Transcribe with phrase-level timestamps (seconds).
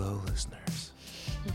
[0.00, 0.92] Hello, listeners.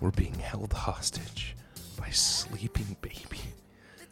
[0.00, 1.56] We're being held hostage
[1.98, 3.40] by sleeping baby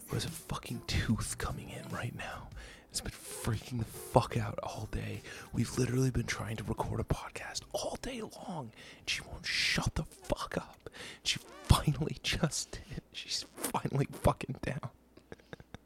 [0.09, 2.49] who has a fucking tooth coming in right now.
[2.91, 5.23] It's been freaking the fuck out all day.
[5.53, 9.95] We've literally been trying to record a podcast all day long, and she won't shut
[9.95, 10.91] the fuck up.
[11.23, 13.03] She finally just did.
[13.13, 14.91] She's finally fucking down.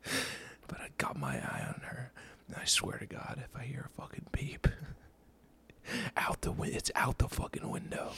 [0.68, 1.79] but I got my eye on
[2.58, 4.66] I swear to God, if I hear a fucking beep,
[6.16, 8.12] out the win- it's out the fucking window.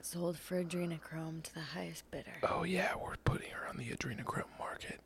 [0.00, 2.32] Sold for adrenochrome to the highest bidder.
[2.42, 5.00] Oh yeah, we're putting her on the adrenochrome market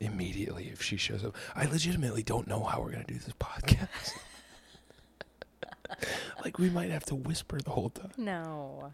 [0.00, 1.36] immediately if she shows up.
[1.54, 4.12] I legitimately don't know how we're gonna do this podcast.
[6.44, 8.10] like we might have to whisper the whole time.
[8.16, 8.90] No.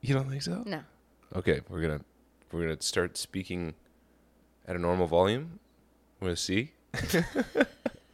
[0.00, 0.62] You don't think so?
[0.64, 0.82] No.
[1.34, 2.00] Okay, we're gonna
[2.52, 3.74] we're gonna start speaking
[4.68, 5.58] at a normal volume.
[6.20, 6.72] We're gonna see.
[7.14, 7.66] we're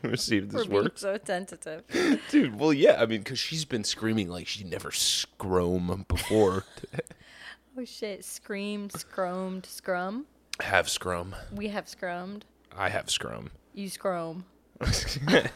[0.02, 1.82] gonna see if this We're works, so tentative.
[2.30, 2.58] dude.
[2.58, 3.02] Well, yeah.
[3.02, 6.64] I mean, because she's been screaming like she never scrome before.
[7.78, 8.24] oh shit.
[8.24, 10.26] Screamed, scromed, scrum.
[10.60, 11.34] have scrum.
[11.52, 12.42] We have scrummed.
[12.76, 13.50] I have scrum.
[13.74, 14.44] You scrum.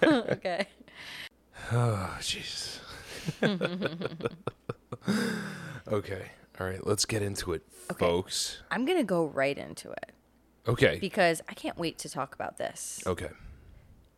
[0.02, 0.66] okay.
[1.72, 2.78] Oh, jeez.
[5.88, 6.30] okay.
[6.60, 6.86] All right.
[6.86, 7.62] Let's get into it,
[7.98, 8.62] folks.
[8.70, 10.12] I'm going to go right into it
[10.68, 10.98] Okay.
[11.00, 13.00] because I can't wait to talk about this.
[13.06, 13.30] Okay.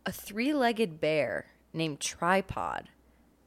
[0.05, 2.89] A three legged bear named Tripod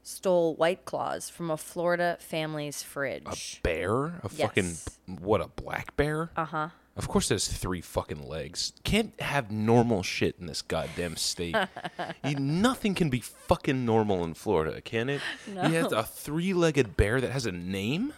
[0.03, 3.59] stole White Claws from a Florida family's fridge.
[3.61, 4.21] A bear?
[4.23, 4.77] A fucking
[5.19, 5.41] what?
[5.41, 6.31] A black bear?
[6.37, 6.69] Uh huh.
[6.97, 8.73] Of course, has three fucking legs.
[8.85, 11.57] Can't have normal shit in this goddamn state.
[12.25, 15.21] You- nothing can be fucking normal in Florida, can it?
[15.49, 15.99] You have No.
[15.99, 18.13] a three-legged bear that has a name.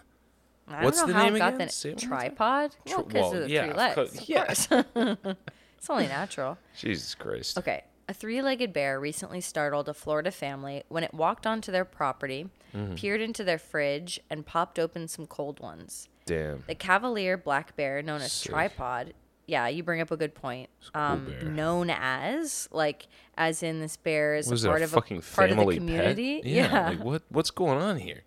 [0.69, 1.66] I What's don't know the how name it got again?
[1.69, 2.28] the Say it one more time.
[2.31, 2.71] tripod.
[2.87, 3.94] Tri- Well, because well, of the yeah, three of legs.
[3.94, 5.37] course- Of course.
[5.78, 6.59] it's only natural.
[6.77, 7.59] Jesus Christ.
[7.59, 7.84] Okay.
[8.09, 12.49] A three legged bear recently startled a Florida family when it walked onto their property,
[12.75, 12.94] Mm-hmm.
[12.97, 16.09] peered into their fridge, and popped open some cold ones.
[16.27, 16.62] Damn.
[16.66, 18.53] The Cavalier black bear, known as Sick.
[18.53, 19.15] Tripod,
[19.47, 20.69] yeah, you bring up a good point.
[20.94, 23.06] Um, known as like,
[23.38, 25.78] as in this bear is Was a it part of a part of family the
[25.78, 26.43] community.
[26.43, 26.47] pet?
[26.50, 26.88] Yeah.
[26.91, 27.22] Like what?
[27.31, 28.25] What's going on here?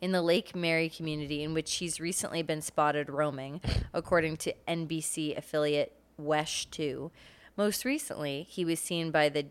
[0.00, 3.60] In the Lake Mary community, in which he's recently been spotted roaming,
[3.92, 7.10] according to NBC affiliate Wesh 2.
[7.56, 9.46] Most recently, he was seen by the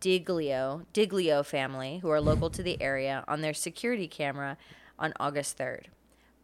[0.00, 4.56] Diglio, Diglio family, who are local to the area, on their security camera
[4.98, 5.86] on August 3rd.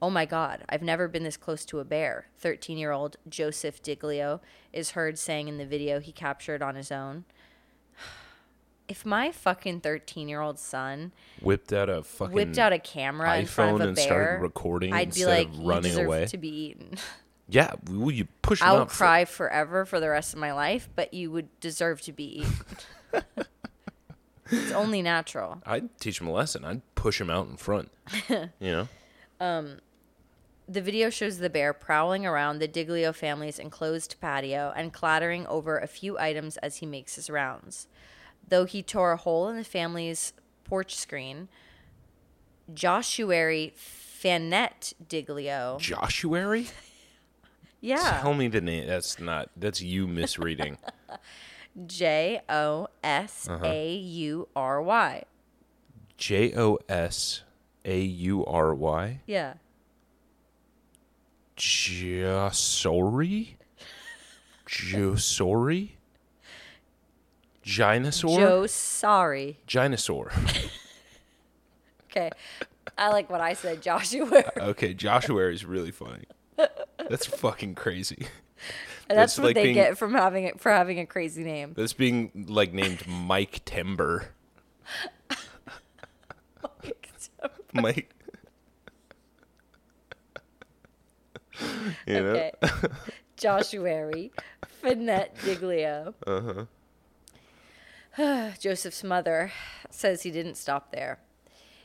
[0.03, 3.83] Oh my God, I've never been this close to a bear, 13 year old Joseph
[3.83, 4.41] Diglio
[4.73, 7.25] is heard saying in the video he captured on his own.
[8.87, 13.37] If my fucking 13 year old son Whipped out a fucking whipped out a camera
[13.39, 15.83] in front iPhone of a and bear, started recording I'd be instead like, you running
[15.91, 16.27] deserve away.
[16.27, 16.99] to be eaten.
[17.47, 18.91] Yeah, will you push him I'll out?
[18.91, 22.41] for- cry forever for the rest of my life, but you would deserve to be
[22.41, 23.25] eaten.
[24.51, 25.61] it's only natural.
[25.67, 26.65] I'd teach him a lesson.
[26.65, 27.91] I'd push him out in front.
[28.31, 28.89] you know.
[29.41, 29.81] Um,
[30.67, 35.79] the video shows the bear prowling around the Diglio family's enclosed patio and clattering over
[35.79, 37.89] a few items as he makes his rounds.
[38.49, 40.33] Though he tore a hole in the family's
[40.65, 41.49] porch screen,
[42.73, 45.79] Joshuary Fanette Diglio.
[45.79, 46.69] Joshuary?
[47.81, 48.21] Yeah.
[48.23, 48.87] Tell me the name.
[48.87, 49.51] That's not.
[49.55, 50.79] That's you misreading.
[51.87, 55.25] J O S A U R Y.
[56.17, 57.43] J o s
[57.85, 59.21] a u r y.
[59.27, 59.55] Yeah.
[61.57, 63.55] Josori.
[64.67, 65.91] Josori.
[67.65, 68.39] Ginosaur.
[68.39, 69.59] Joe, sorry.
[69.67, 70.31] Ginosaur.
[72.17, 72.31] Okay.
[72.97, 74.45] I like what I said, Joshua.
[74.57, 76.23] Okay, Joshua is really funny.
[77.09, 78.29] That's fucking crazy.
[79.09, 81.43] And that's, That's what like they being- get from having it for having a crazy
[81.43, 81.73] name.
[81.77, 84.29] That's being like named Mike Timber.
[87.73, 88.15] Mike.
[92.07, 92.21] you know?
[92.31, 92.53] Okay.
[93.37, 94.33] Joshuary.
[94.81, 96.15] Finette Diglio.
[96.27, 96.65] Uh-huh.
[98.61, 99.53] Joseph's mother
[99.91, 101.19] says he didn't stop there.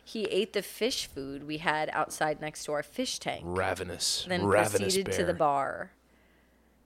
[0.04, 3.44] He ate the fish food we had outside next to our fish tank.
[3.46, 4.26] Ravenous.
[4.28, 5.18] then ravenous proceeded bear.
[5.20, 5.92] to the bar.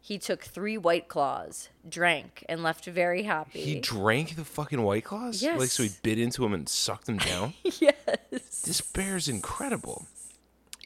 [0.02, 3.62] He took three white claws, drank, and left very happy.
[3.62, 5.42] He drank the fucking White Claws?
[5.42, 7.54] Like, so he bit into them and sucked them down?
[7.64, 7.94] yes.
[8.30, 10.08] this bear's incredible.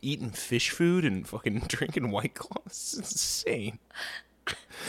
[0.04, 2.95] Eating fish food and fucking drinking White Claws?
[3.00, 3.80] It's insane.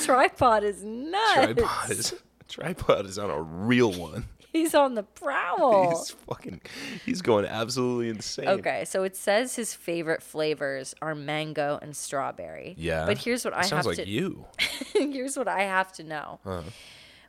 [0.03, 1.33] Tripod is nuts.
[1.33, 2.15] Tripod is,
[2.49, 4.27] tripod is on a real one.
[4.53, 5.91] He's on the prowl.
[5.91, 6.63] He's fucking.
[7.05, 8.49] He's going absolutely insane.
[8.49, 12.75] Okay, so it says his favorite flavors are mango and strawberry.
[12.79, 13.05] Yeah.
[13.05, 14.47] But here's what I sounds have like to you.
[14.95, 16.41] here's what I have to know.
[16.47, 16.63] Uh-huh.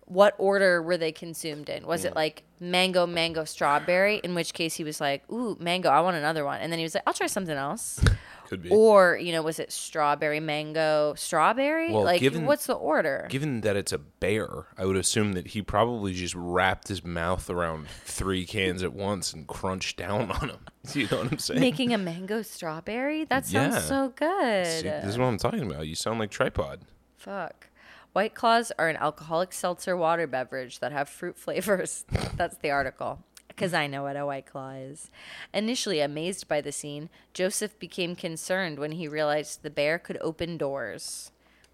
[0.05, 1.85] What order were they consumed in?
[1.85, 2.15] Was it mm.
[2.15, 4.21] like mango, mango, strawberry?
[4.23, 6.83] In which case he was like, "Ooh, mango, I want another one," and then he
[6.83, 8.03] was like, "I'll try something else."
[8.49, 8.69] Could be.
[8.71, 11.91] or you know, was it strawberry, mango, strawberry?
[11.93, 13.27] Well, like, given- what's the order?
[13.29, 17.49] Given that it's a bear, I would assume that he probably just wrapped his mouth
[17.49, 20.59] around three cans at once and crunched down on them.
[20.95, 21.59] You know what I'm saying?
[21.59, 23.23] Making a mango strawberry?
[23.25, 23.81] That sounds Yeah.
[23.81, 24.65] so good.
[24.65, 25.85] See, this is what I'm talking about.
[25.85, 26.81] You sound like tripod.
[27.17, 27.67] Fuck.
[28.13, 32.05] White Claws are an alcoholic seltzer water beverage that have fruit flavors.
[32.35, 33.19] That's the article.
[33.59, 35.11] Because I know what a White Claw is.
[35.53, 40.55] Initially amazed by the scene, Joseph became concerned when he realized the bear could open
[40.57, 41.31] doors.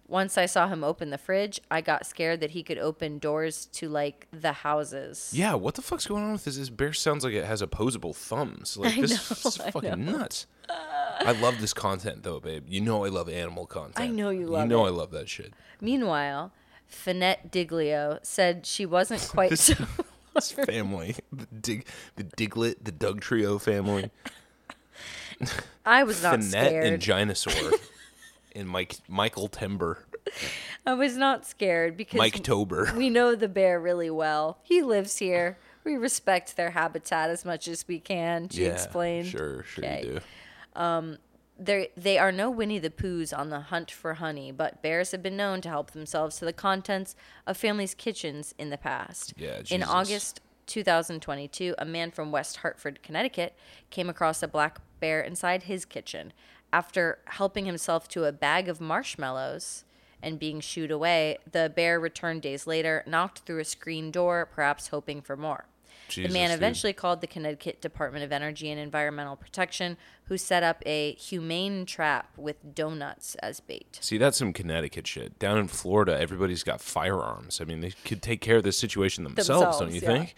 [0.08, 3.66] Once I saw him open the fridge, I got scared that he could open doors
[3.72, 5.30] to like the houses.
[5.32, 6.56] Yeah, what the fuck's going on with this?
[6.56, 8.76] This bear sounds like it has opposable thumbs.
[8.76, 10.46] Like I this know, is fucking nuts.
[10.68, 12.64] I love this content though, babe.
[12.68, 13.98] You know I love animal content.
[14.00, 14.88] I know you love You know it.
[14.88, 15.54] I love that shit.
[15.80, 16.52] Meanwhile,
[16.86, 19.74] Finette Diglio said she wasn't quite This- so.
[20.40, 21.86] Family, the dig,
[22.16, 24.10] the Diglet, the Doug Trio family,
[25.84, 26.86] I was not Finette scared.
[26.86, 27.72] and Ginosaur,
[28.54, 30.04] and Mike Michael Timber,
[30.86, 32.92] I was not scared because Mike Tober.
[32.96, 34.58] we know the bear really well.
[34.62, 35.58] He lives here.
[35.84, 38.48] We respect their habitat as much as we can.
[38.48, 39.28] She yeah, explained.
[39.28, 40.02] Sure, sure Okay.
[40.04, 40.80] you do.
[40.80, 41.18] Um,
[41.58, 45.22] There, they are no Winnie the Poohs on the hunt for honey, but bears have
[45.22, 47.16] been known to help themselves to the contents
[47.46, 49.32] of families' kitchens in the past.
[49.38, 53.54] Yeah, In August 2022, a man from West Hartford, Connecticut,
[53.90, 56.32] came across a black bear inside his kitchen.
[56.72, 59.84] After helping himself to a bag of marshmallows
[60.22, 64.88] and being shooed away, the bear returned days later, knocked through a screen door, perhaps
[64.88, 65.66] hoping for more.
[66.08, 66.58] The Jesus, man dude.
[66.58, 71.84] eventually called the Connecticut Department of Energy and Environmental Protection, who set up a humane
[71.86, 73.98] trap with donuts as bait.
[74.00, 75.38] See, that's some Connecticut shit.
[75.38, 77.60] Down in Florida, everybody's got firearms.
[77.60, 80.08] I mean, they could take care of this situation themselves, don't you yeah.
[80.08, 80.34] think?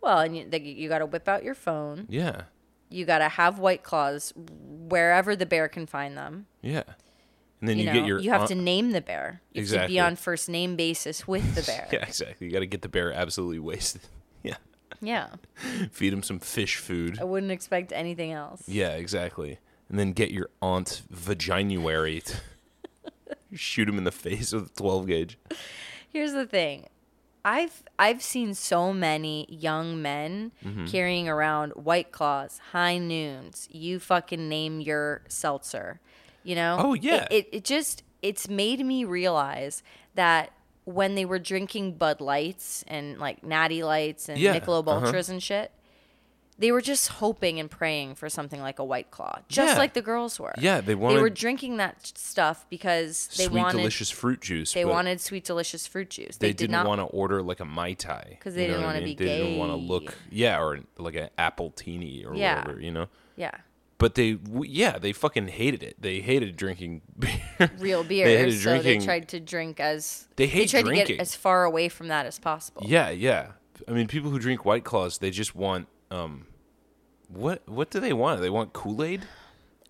[0.00, 2.06] Well, and you, they, you got to whip out your phone.
[2.10, 2.42] Yeah,
[2.90, 6.46] You got to have white claws wherever the bear can find them.
[6.62, 6.82] yeah.
[7.60, 9.40] And then You, you, know, get your you have aunt- to name the bear.
[9.52, 9.94] You have to Exactly.
[9.94, 11.88] be on first name basis with the bear.
[11.90, 12.46] Yeah, exactly.
[12.46, 14.02] You got to get the bear absolutely wasted.
[14.42, 14.56] Yeah,
[15.00, 15.28] yeah.
[15.92, 17.18] feed him some fish food.
[17.20, 18.62] I wouldn't expect anything else.
[18.68, 19.58] Yeah, exactly.
[19.88, 22.36] And then get your aunt vaginuary to
[23.54, 25.38] shoot him in the face with a 12 gauge.
[26.08, 26.88] Here's the thing.
[27.46, 30.86] I've I've seen so many young men Mm-hmm.
[30.86, 33.68] carrying around white claws, high noons.
[33.70, 36.00] You fucking name your seltzer.
[36.42, 36.76] You know?
[36.78, 37.26] Oh, yeah.
[37.30, 39.82] It, it, it just it's made me realize
[40.14, 40.52] that
[40.84, 45.06] when they were drinking Bud Lights and like Natty Lights and Yeah, Michelob uh-huh.
[45.06, 45.70] Ultras and shit,
[46.56, 49.78] they were just hoping and praying for something like a White Claw, just Yeah.
[49.78, 50.54] like the girls were.
[50.58, 54.72] Yeah, they wanted- They were drinking that stuff because they sweet, wanted delicious fruit juice.
[54.72, 56.36] they but wanted sweet, delicious fruit juice.
[56.36, 58.38] They, did didn't not want to order like a Mai Tai.
[58.40, 59.16] 'Cause they you know didn't what I wanna mean?
[59.16, 59.84] be They didn't want to gay.
[59.88, 62.58] look, yeah, or like an appletini or Yeah.
[62.60, 63.08] whatever, you know?
[63.36, 63.50] Yeah,
[63.98, 65.96] But they, w- yeah, they fucking hated it.
[66.00, 67.70] They hated drinking beer.
[67.78, 68.26] real beer.
[68.26, 71.34] They hated so drinking- they tried to drink as They hate tried to get as
[71.36, 72.82] far away from that as possible.
[72.84, 73.52] Yeah, yeah.
[73.88, 76.46] I mean, people who drink White Claws, they just want um,
[77.28, 78.40] what what do they want?
[78.40, 79.22] They want Kool Aid.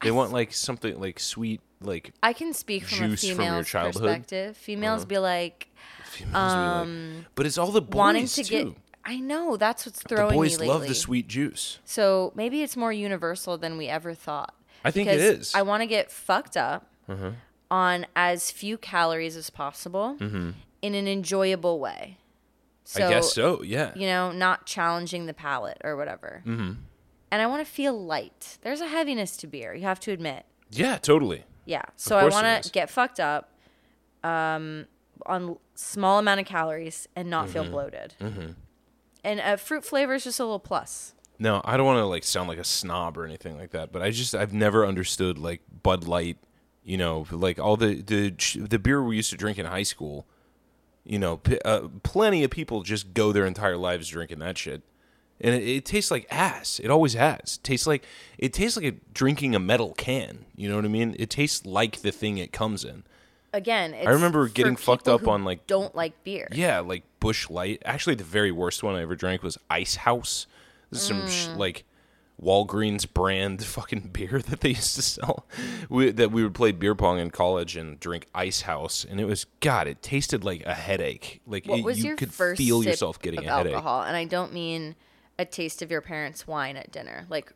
[0.02, 3.36] They want like something like sweet, like I can speak from a Juice from your
[3.64, 3.74] female's?
[3.74, 3.86] Uh-huh.
[3.90, 4.56] perspective.
[4.56, 5.68] Females be like
[6.04, 7.26] females we like.
[7.34, 8.64] But it's all the boys Um, wanting to too.
[8.64, 8.76] get.
[9.04, 10.88] I know that's what's throwing the boys me love lately.
[10.88, 11.78] the sweet juice.
[11.84, 14.54] So maybe it's more universal than we ever thought.
[14.84, 15.48] I think it is.
[15.48, 15.58] Mm-hmm.
[15.58, 16.90] I want to get fucked up
[17.70, 20.54] on as few calories as possible in
[20.94, 22.18] an enjoyable way.
[22.84, 23.08] So, Mm-hmm.
[23.10, 23.62] I guess so.
[23.62, 23.92] Yeah.
[23.96, 26.42] you know, not challenging the palate or whatever.
[26.46, 26.72] Mm-hmm.
[27.30, 28.58] And I want to feel light.
[28.62, 30.44] There's a heaviness to beer, you have to admit.
[30.70, 30.98] Yeah.
[30.98, 31.44] Totally.
[31.64, 31.82] Yeah.
[31.96, 33.50] So I want to get fucked up
[34.22, 34.86] um,
[35.26, 37.52] on small amount of calories and not Mm-hmm.
[37.54, 38.14] feel bloated.
[39.24, 41.14] And uh, fruit flavor is just a little plus.
[41.38, 44.02] No, I don't want to like sound like a snob or anything like that, but
[44.02, 46.36] I just I've never understood like Bud Light,
[46.84, 50.26] you know, like all the the the beer we used to drink in high school.
[51.04, 54.82] You know, p- uh, plenty of people just go their entire lives drinking that shit,
[55.40, 56.80] and it, it tastes like ass.
[56.82, 57.58] It always has.
[57.58, 58.04] It tastes like
[58.38, 60.46] it tastes like a, drinking a metal can.
[60.56, 61.16] You know what I mean?
[61.18, 63.02] It tastes like the thing it comes in.
[63.54, 66.48] Again, it's I remember getting fucked up on, like- don't like beer.
[66.52, 67.80] Yeah, like Busch Light.
[67.84, 70.46] Actually, the very worst one I ever drank was Ice House.
[70.90, 71.56] This is some sh- Mm.
[71.56, 71.84] like
[72.42, 75.46] Walgreens brand fucking beer that they used to sell.
[75.88, 79.24] We, that we would play beer pong in college and drink Ice House, and it
[79.24, 79.86] was God.
[79.86, 81.40] It tasted like a headache.
[81.46, 83.74] Like What it- was you your could first feel sip yourself getting of a headache.
[83.74, 84.02] alcohol?
[84.02, 84.96] And I don't mean
[85.38, 87.26] a taste of your parents' wine at dinner.
[87.30, 87.52] Like,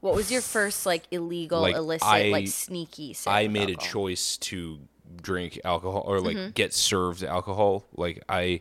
[0.00, 3.14] what was your first like illegal, Like, illicit, I- like sneaky?
[3.14, 3.90] Sip I of made a alcohol?
[3.92, 4.78] choice to
[5.22, 6.50] drink alcohol or like Mm-hmm.
[6.50, 7.84] get served alcohol.
[7.94, 8.60] Like I,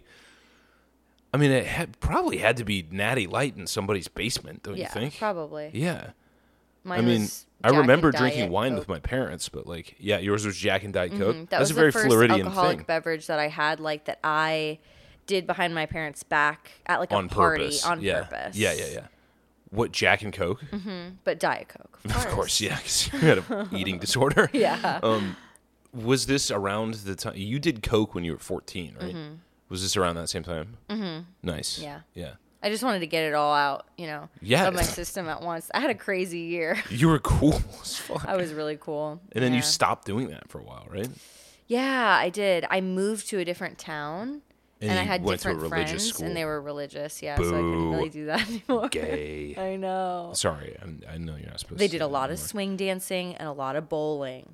[1.34, 4.84] I mean, it had, probably had to be Natty Light in somebody's basement, don't Yeah,
[4.86, 5.18] you think?
[5.18, 5.72] probably.
[5.74, 6.12] Yeah.
[6.84, 7.28] Mine I mean,
[7.64, 8.80] I remember drinking wine Coke.
[8.80, 11.36] with my parents, but like, yeah, yours was Jack and Diet Coke.
[11.36, 12.86] That That's was a very first Floridian alcoholic thing.
[12.86, 14.80] beverage that I had, like that I
[15.26, 17.86] did behind my parents' back at like a on party purpose.
[17.86, 18.24] on yeah.
[18.26, 18.58] purpose.
[18.58, 19.08] Yeah, yeah, yeah.
[19.70, 20.62] What Jack and Coke?
[21.24, 22.26] But Diet Coke, of course.
[22.26, 24.50] Of course, yeah, 'cause you had an eating disorder.
[24.54, 25.00] Yeah.
[25.02, 25.36] Um,
[25.94, 29.16] was this around the time you did Coke when you were fourteen, right?
[29.70, 30.78] Was this around that same time?
[30.90, 31.22] Mm-hmm.
[31.42, 31.80] Nice.
[31.80, 32.02] Yeah.
[32.14, 32.34] Yeah.
[32.62, 34.68] I just wanted to get it all out, you know, Yeah.
[34.68, 35.70] of my system at once.
[35.74, 36.82] I had a crazy year.
[36.90, 38.26] You were cool as fuck.
[38.26, 39.20] I was really cool.
[39.34, 41.10] and then you stopped doing that for a while, right?
[41.68, 42.66] Yeah, I did.
[42.70, 44.44] I moved to a different town,
[44.80, 46.26] And and, I had went to a different religious friends, school.
[46.28, 47.22] and they were religious.
[47.22, 48.90] Yeah, so I couldn't really do that anymore.
[48.90, 49.56] Gay.
[49.58, 50.32] I know.
[50.34, 51.92] Sorry, I'm, I know you're not supposed They to.
[51.94, 54.54] did a lot that of swing dancing and a lot of bowling.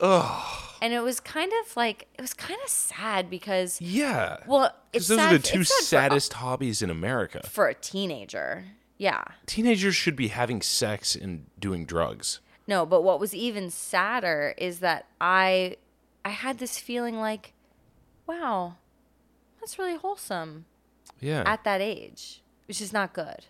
[0.00, 0.56] Ugh.
[0.82, 4.38] And it was kind of like it was kind of sad because Yeah.
[4.46, 7.42] well, it's Because those sad, are the two it's sad for- saddest hobbies in America.
[7.46, 8.64] for a teenager.
[8.96, 9.24] Yeah.
[9.46, 12.40] Teenagers should be having sex and doing drugs.
[12.66, 15.76] No, but what was even sadder is that I
[16.24, 17.52] I had this feeling like,
[18.26, 18.76] wow,
[19.58, 20.66] that's really wholesome
[21.18, 21.42] Yeah.
[21.46, 23.46] at that age, which is not good.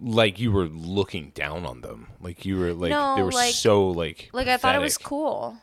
[0.00, 2.08] like you were looking down on them.
[2.20, 5.56] Like you were like they were like- so like Like I thought it was cool.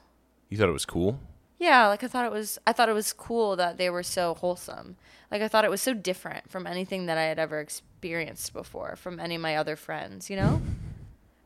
[0.51, 1.17] You thought it was cool?
[1.57, 4.35] Yeah, like I thought it was I thought it was cool that they were so
[4.35, 4.97] wholesome.
[5.31, 8.95] Like I thought it was so different from anything that I had ever experienced before
[8.97, 10.61] from any of my other friends, you know?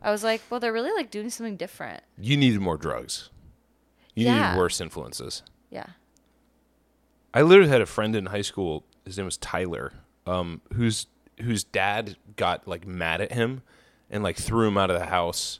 [0.02, 2.04] I was like, well, they're really like doing something different.
[2.18, 3.30] You needed more drugs.
[4.16, 4.50] You Yeah.
[4.50, 5.44] needed worse influences.
[5.70, 5.88] Yeah.
[7.34, 8.86] I literally had a friend in high school.
[9.06, 9.94] His name was Tyler,
[10.26, 11.08] um, whose
[11.42, 13.62] whose dad got like mad at him
[14.10, 15.60] and like threw him out of the house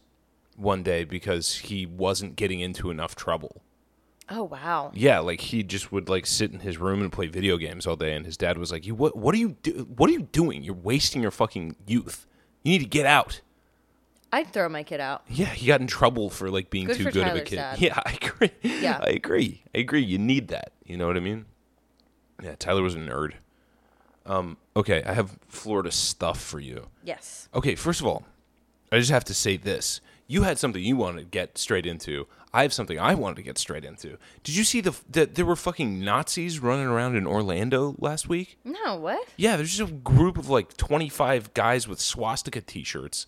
[0.56, 3.62] one day because he wasn't getting into enough trouble.
[4.30, 4.92] Oh wow.
[4.96, 7.96] Yeah, like he just would like sit in his room and play video games all
[7.96, 9.16] day, and his dad was like, "You what?
[9.16, 9.88] What are you do?
[9.96, 10.64] What are you doing?
[10.64, 12.26] You're wasting your fucking youth.
[12.64, 13.42] You need to get out."
[14.34, 15.24] I'd throw my kid out.
[15.30, 17.50] Yeah, he got in trouble for like being Good too for good of a Tyler's
[17.50, 17.56] kid.
[17.58, 17.80] dad.
[17.82, 18.52] Yeah, I agree.
[18.64, 19.00] Yeah.
[19.02, 19.64] I agree.
[19.74, 20.02] I agree.
[20.04, 20.72] You need that.
[20.84, 21.46] You know what I mean?
[22.44, 23.34] Yeah, Tyler was a nerd.
[24.26, 26.88] Um, okay, I have Florida stuff for you.
[27.04, 27.48] Yes.
[27.54, 28.26] Okay, first of all,
[28.92, 30.02] I just have to say this.
[30.28, 32.28] You had something you wanted to get straight into.
[32.54, 34.18] I have something I wanted to get straight into.
[34.44, 38.58] Did you see the that there were fucking Nazis running around in Orlando last week?
[38.64, 39.28] No, what?
[39.38, 43.28] Yeah, there's just a group of like 25 guys with swastika t-shirts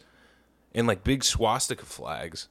[0.74, 2.48] and like big swastika flags.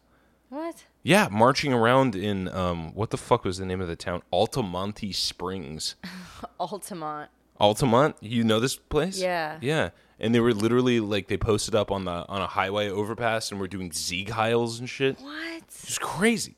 [0.48, 0.84] What?
[1.02, 4.22] Yeah, marching around in um what the fuck was the name of the town?
[4.32, 5.96] Altamonte Springs.
[6.60, 7.30] Altamont.
[7.58, 9.18] Altamont, you know this place?
[9.18, 9.58] Yeah.
[9.60, 9.90] Yeah.
[10.18, 13.60] And they were literally like they posted up on the on a highway overpass and
[13.60, 15.20] were doing Sieg Heils and shit.
[15.20, 15.56] What?
[15.58, 16.56] It was crazy.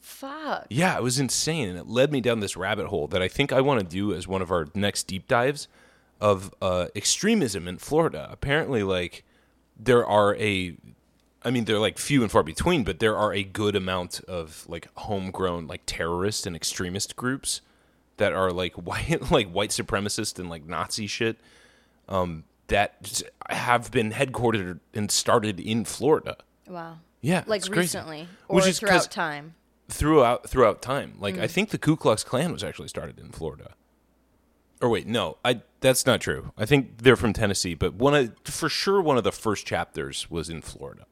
[0.00, 0.66] Fuck.
[0.68, 3.52] Yeah, it was insane, and it led me down this rabbit hole that I think
[3.52, 5.68] I want to do as one of our next deep dives
[6.20, 8.28] of uh, extremism in Florida.
[8.30, 9.24] Apparently, like
[9.78, 10.76] there are a,
[11.42, 14.66] I mean, they're like few and far between, but there are a good amount of
[14.68, 17.62] like homegrown like terrorist and extremist groups
[18.18, 21.38] that are like white, like white supremacist and like Nazi shit.
[22.08, 26.36] Um, that have been headquartered and started in Florida.
[26.66, 26.98] Wow.
[27.20, 29.54] Yeah, Like recently or Which is throughout time.
[29.88, 31.14] throughout throughout time.
[31.18, 31.42] Like Mm.
[31.42, 33.74] I think the Ku Klux Klan was actually started in Florida.
[34.80, 36.52] Or wait, no, I that's not true.
[36.56, 40.30] I think they're from Tennessee, but one of for sure one of the first chapters
[40.30, 41.04] was in Florida.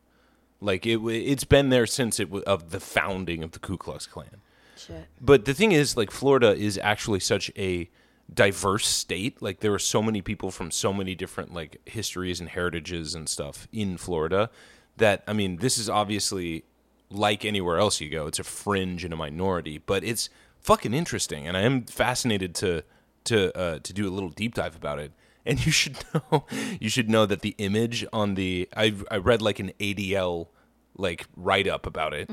[0.63, 4.41] Like it it's been there since it of the founding of the Ku Klux Klan.
[4.77, 5.07] Shit.
[5.21, 7.91] But the thing is, like Florida is actually such a
[8.33, 9.41] diverse state.
[9.41, 13.29] Like there are so many people from so many different like histories and heritages and
[13.29, 14.51] stuff in Florida
[14.97, 16.65] that I mean, this is obviously
[17.11, 18.27] like anywhere else you go.
[18.27, 20.29] It's a fringe and a minority, but it's
[20.61, 22.83] fucking interesting, and I am fascinated to
[23.25, 25.13] to uh, to do a little deep dive about it.
[25.47, 26.45] And you should know,
[26.79, 30.49] you should know that the image on the I I read like an ADL
[30.95, 32.29] like write up about it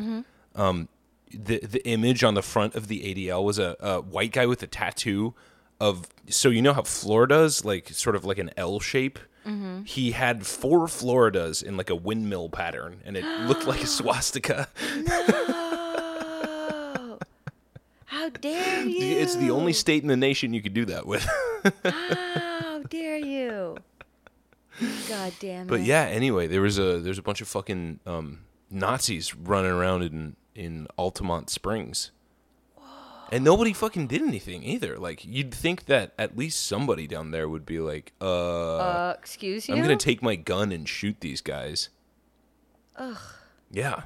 [0.55, 0.89] um,
[1.31, 4.61] the the image on the front of the ADL was a, a white guy with
[4.63, 5.33] a tattoo
[5.79, 9.19] of so you know how Florida's like sort of like an L shape.
[9.85, 14.67] He had four Floridas in like a windmill pattern, and it looked like a swastika.
[15.07, 17.19] Oh.
[18.05, 19.17] How dare you?
[19.19, 21.23] It's the only state in the nation you could do that with.
[21.83, 23.77] How dare you?
[24.79, 25.69] God God damn it.
[25.69, 28.39] But yeah, anyway, there was a there's a bunch of fucking um,
[28.69, 32.11] Nazis running around in in Altamont Springs.
[33.31, 34.97] And nobody fucking did anything either.
[34.97, 39.67] Like you'd think that at least somebody down there would be like, uh, Uh, excuse
[39.67, 39.75] you.
[39.75, 41.89] I'm gonna take my gun and shoot these guys.
[42.97, 43.17] Ugh.
[43.71, 44.03] Yeah,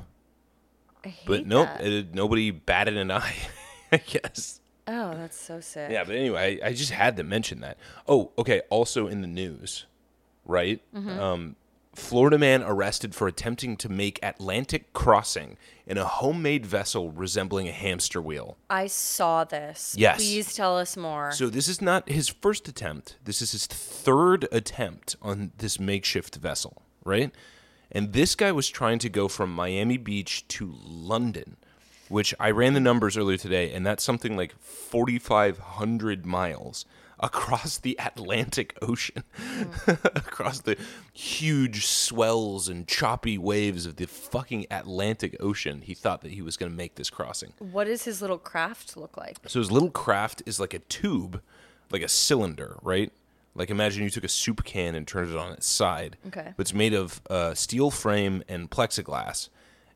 [1.06, 1.86] I hate but nope, that.
[1.86, 3.36] it, nobody batted an eye.
[3.92, 4.62] I guess.
[4.88, 5.92] Oh, that's so sick.
[5.92, 7.78] Yeah, but anyway, I, I just had to mention that.
[8.08, 8.62] Oh, okay.
[8.72, 9.86] Also in the news,
[10.46, 10.82] right?
[10.96, 11.20] Mm-hmm.
[11.20, 11.56] Um,
[11.94, 17.72] Florida man arrested for attempting to make Atlantic crossing in a homemade vessel resembling a
[17.72, 18.58] hamster wheel.
[18.70, 19.96] I saw this.
[19.98, 20.18] Yes.
[20.18, 21.32] Please tell us more.
[21.32, 23.18] So this is not his first attempt.
[23.24, 27.32] This is his third attempt on this makeshift vessel, right?
[27.92, 31.58] And this guy was trying to go from Miami Beach to London,
[32.08, 36.86] which I ran the numbers earlier today, and that's something like 4,500 miles
[37.20, 39.24] across the Atlantic Ocean,
[39.88, 40.78] across the
[41.14, 45.82] huge swells and choppy waves of the fucking Atlantic Ocean.
[45.82, 47.54] He thought that he was going to make this crossing.
[47.60, 49.38] what does his little craft look like?
[49.48, 51.42] So his little craft is like a tube,
[51.92, 53.12] like a cylinder, right?
[53.56, 56.18] Like imagine you took a soup can and turned it on its side.
[56.28, 56.54] Okay.
[56.56, 59.50] But it's made of uh, steel frame and plexiglass,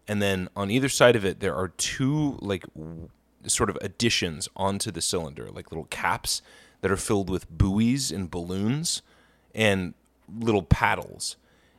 [0.07, 3.09] and then on either side of it there are two like w-
[3.45, 6.41] sort of additions onto the cylinder, like little caps
[6.83, 9.01] that are filled with buoys and balloons
[9.55, 9.93] and
[10.37, 11.37] little paddles.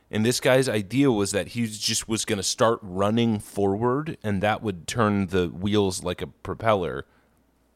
[0.09, 4.41] And this guy's idea was that he just was going to start running forward, and
[4.41, 7.05] that would turn the wheels like a propeller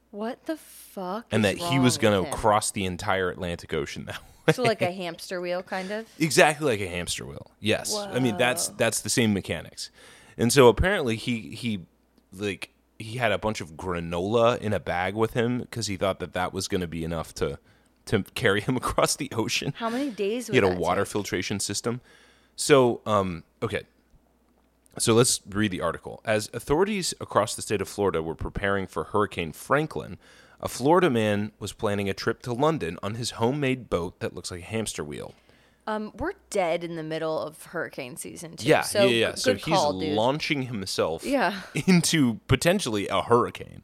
[0.09, 1.27] What the fuck?
[1.31, 4.17] and that he was going to cross the entire Atlantic Ocean that
[4.47, 4.53] way.
[4.53, 6.07] So like a hamster wheel, kind of.
[6.17, 7.51] exactly like a hamster wheel.
[7.59, 9.91] Yes, I mean that's that's the same mechanics.
[10.35, 11.81] And so apparently he he
[12.33, 16.19] like he had a bunch of granola in a bag with him because he thought
[16.19, 17.57] that that was going to be enough to
[18.05, 19.73] to carry him across the ocean.
[19.77, 20.49] How many days?
[20.49, 21.11] Would He had a water take?
[21.11, 22.01] filtration system.
[22.55, 23.83] So, um, okay.
[24.97, 26.19] So let's read the article.
[26.25, 30.17] As authorities across the state of Florida were preparing for Hurricane Franklin,
[30.59, 34.51] a Florida man was planning a trip to London on his homemade boat that looks
[34.51, 35.33] like a hamster wheel.
[35.89, 38.67] Um, we're dead in the middle of hurricane season too.
[38.67, 39.35] Yeah, so yeah, yeah.
[39.35, 41.61] So he's call, launching himself Yeah.
[41.87, 43.81] into potentially a hurricane.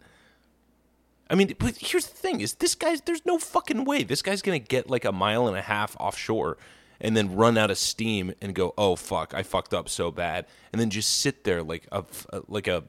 [1.28, 4.44] I mean, but here's the thing: is this guy's there's no fucking way this guy's
[4.44, 6.58] gonna get like a mile and a half offshore
[7.02, 10.46] and then run out of steam and go, oh fuck, I fucked up so bad,
[10.72, 12.04] and then just sit there like a
[12.48, 12.84] like a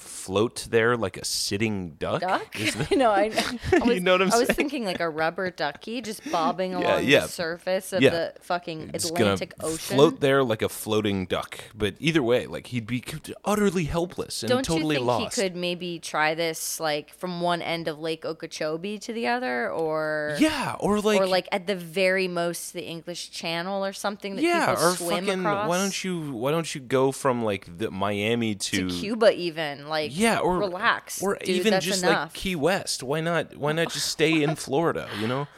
[0.00, 2.20] float there like a sitting duck.
[2.22, 2.52] duck.
[2.54, 3.30] That- I.
[3.72, 6.28] I, I was, You know what I'm I was thinking like a rubber ducky just
[6.30, 7.20] bobbing along yeah.
[7.20, 8.10] the surface of Yeah.
[8.10, 9.96] the fucking It's Atlantic Ocean.
[9.96, 11.58] float there like a floating duck.
[11.74, 13.02] But either way, like he'd be
[13.44, 15.36] utterly helpless and Don't totally you think lost.
[15.36, 19.70] he could maybe try this like from one end of Lake Okeechobee to the other,
[19.70, 24.36] or Yeah, or like or like at the very most the English Channel or something
[24.36, 25.68] that yeah, people or swim fucking across?
[25.68, 29.88] why don't you why don't you go from like the Miami to, to Cuba even
[29.90, 32.26] like yeah, or relax, or dude, even just enough.
[32.26, 33.02] like Key West.
[33.02, 33.56] Why not?
[33.56, 35.08] Why not just stay in Florida?
[35.20, 35.48] You know,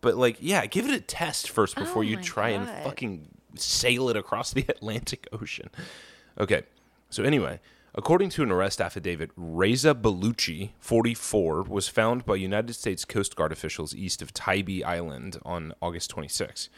[0.00, 4.08] but like yeah, give it a test first before Oh you try and fucking sail
[4.08, 5.68] it across the Atlantic Ocean.
[6.38, 6.62] Okay,
[7.10, 7.60] so anyway.
[7.92, 13.50] According to an arrest affidavit, Reza Baluchi, 44, was found by United States Coast Guard
[13.50, 16.68] officials east of Tybee Island on August 26.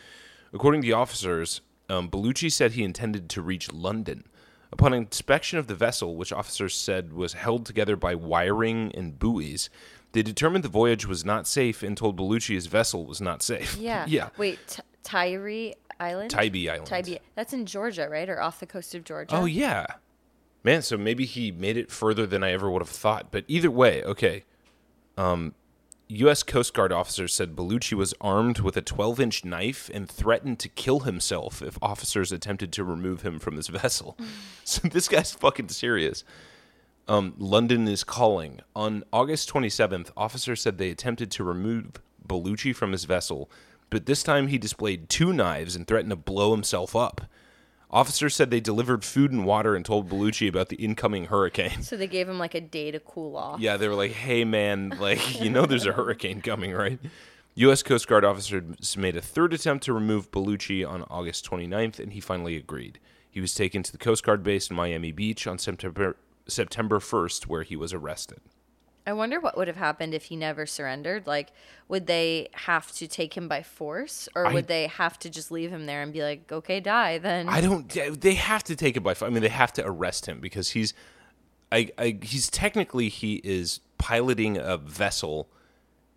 [0.54, 4.24] According to the officers, um, Baluchi said he intended to reach London.
[4.72, 9.68] Upon inspection of the vessel, which officers said was held together by wiring and buoys,
[10.12, 13.76] they determined the voyage was not safe and told Baluchi his vessel was not safe.
[13.76, 14.30] yeah, yeah.
[14.38, 16.86] Wait, T- Tyree Island, Tybee Island.
[16.86, 17.18] Tybee.
[17.34, 19.34] That's in Georgia, right, or off the coast of Georgia?
[19.34, 19.86] Oh yeah,
[20.64, 20.80] man.
[20.82, 23.30] So maybe he made it further than I ever would have thought.
[23.30, 24.44] But either way, okay.
[25.18, 25.54] Um,
[26.18, 26.42] U.S.
[26.42, 31.00] Coast Guard officers said Baluchi was armed with a 12-inch knife and threatened to kill
[31.00, 34.18] himself if officers attempted to remove him from his vessel.
[34.64, 36.24] so this guy's fucking serious.
[37.08, 38.60] Um, London is calling.
[38.76, 41.92] On August 27th, officers said they attempted to remove
[42.26, 43.50] Baluchi from his vessel,
[43.90, 47.22] but this time he displayed two knives and threatened to blow himself up.
[47.92, 51.82] Officers said they delivered food and water and told Baluchi about the incoming hurricane.
[51.82, 53.60] So they gave him like a day to cool off.
[53.60, 56.98] Yeah, they were like, "Hey, man, like you know, there's a hurricane coming, right?"
[57.54, 57.82] U.S.
[57.82, 62.20] Coast Guard officers made a third attempt to remove Baluchi on August 29th, and he
[62.20, 62.98] finally agreed.
[63.30, 67.46] He was taken to the Coast Guard base in Miami Beach on September September 1st,
[67.46, 68.40] where he was arrested.
[69.06, 71.26] I wonder what would have happened if he never surrendered.
[71.26, 71.48] Like,
[71.88, 75.50] would they have to take him by force, or I- would they have to just
[75.50, 77.18] leave him there and be like, "Okay, die"?
[77.18, 77.88] Then I don't.
[78.20, 79.14] They have to take it by.
[79.20, 80.94] I mean, they have to arrest him because he's,
[81.72, 85.48] I, I, he's technically he is piloting a vessel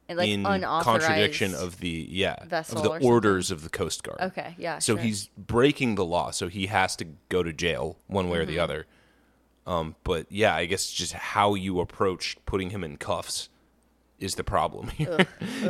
[0.08, 3.08] like, in contradiction of the yeah of or the something?
[3.08, 4.19] orders of the Coast Guard.
[4.21, 4.78] Okay, yeah.
[4.78, 5.04] So sure.
[5.04, 8.52] he's breaking the law, so he has to go to jail one way or Mm-hmm.
[8.52, 8.86] the other.
[9.67, 13.49] Um, but yeah, I guess just how you approach putting him in cuffs
[14.19, 15.25] is the problem here.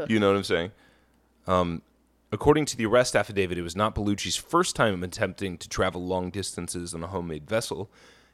[0.07, 0.71] you know what I'm saying?
[1.47, 1.81] Um,
[2.31, 6.29] according to the arrest affidavit, it was not Baluchi's first time attempting to travel long
[6.29, 7.89] distances on a homemade vessel.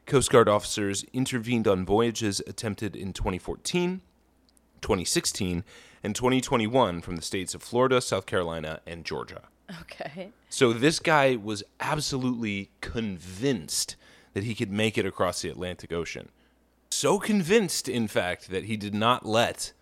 [0.08, 4.02] Coast Guard officers intervened on voyages attempted in 2014,
[4.82, 5.64] 2016,
[6.04, 9.44] and 2021 from the states of Florida, South Carolina, and Georgia.
[9.82, 10.32] okay.
[10.50, 13.96] So this guy was absolutely convinced
[14.34, 16.30] that he could make it across the Atlantic Ocean.
[16.90, 19.74] So convinced, in fact, that he did not let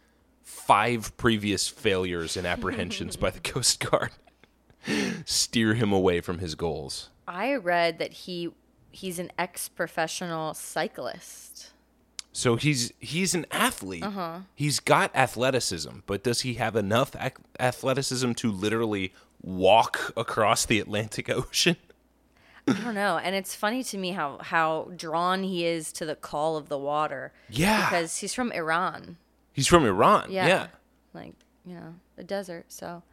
[0.44, 4.12] five previous failures and apprehensions by the Coast Guard
[5.26, 7.10] steer him away from his goals.
[7.28, 8.50] I read that he
[8.92, 11.72] he's an ex-professional cyclist.
[12.32, 14.04] So he's he's an athlete.
[14.04, 14.40] Uh-huh.
[14.56, 20.80] He's got athleticism, but does he have enough ac- athleticism to literally walk across the
[20.80, 21.78] Atlantic Ocean?
[22.78, 26.16] I don't know, and it's funny to me how how drawn he is to the
[26.16, 27.32] call of the water.
[27.50, 27.90] Yeah.
[27.90, 29.18] because he's from Iran.
[29.54, 30.32] He's from Iran.
[30.32, 30.68] Yeah, yeah.
[31.14, 31.34] like
[31.66, 32.66] you know the desert.
[32.70, 33.04] So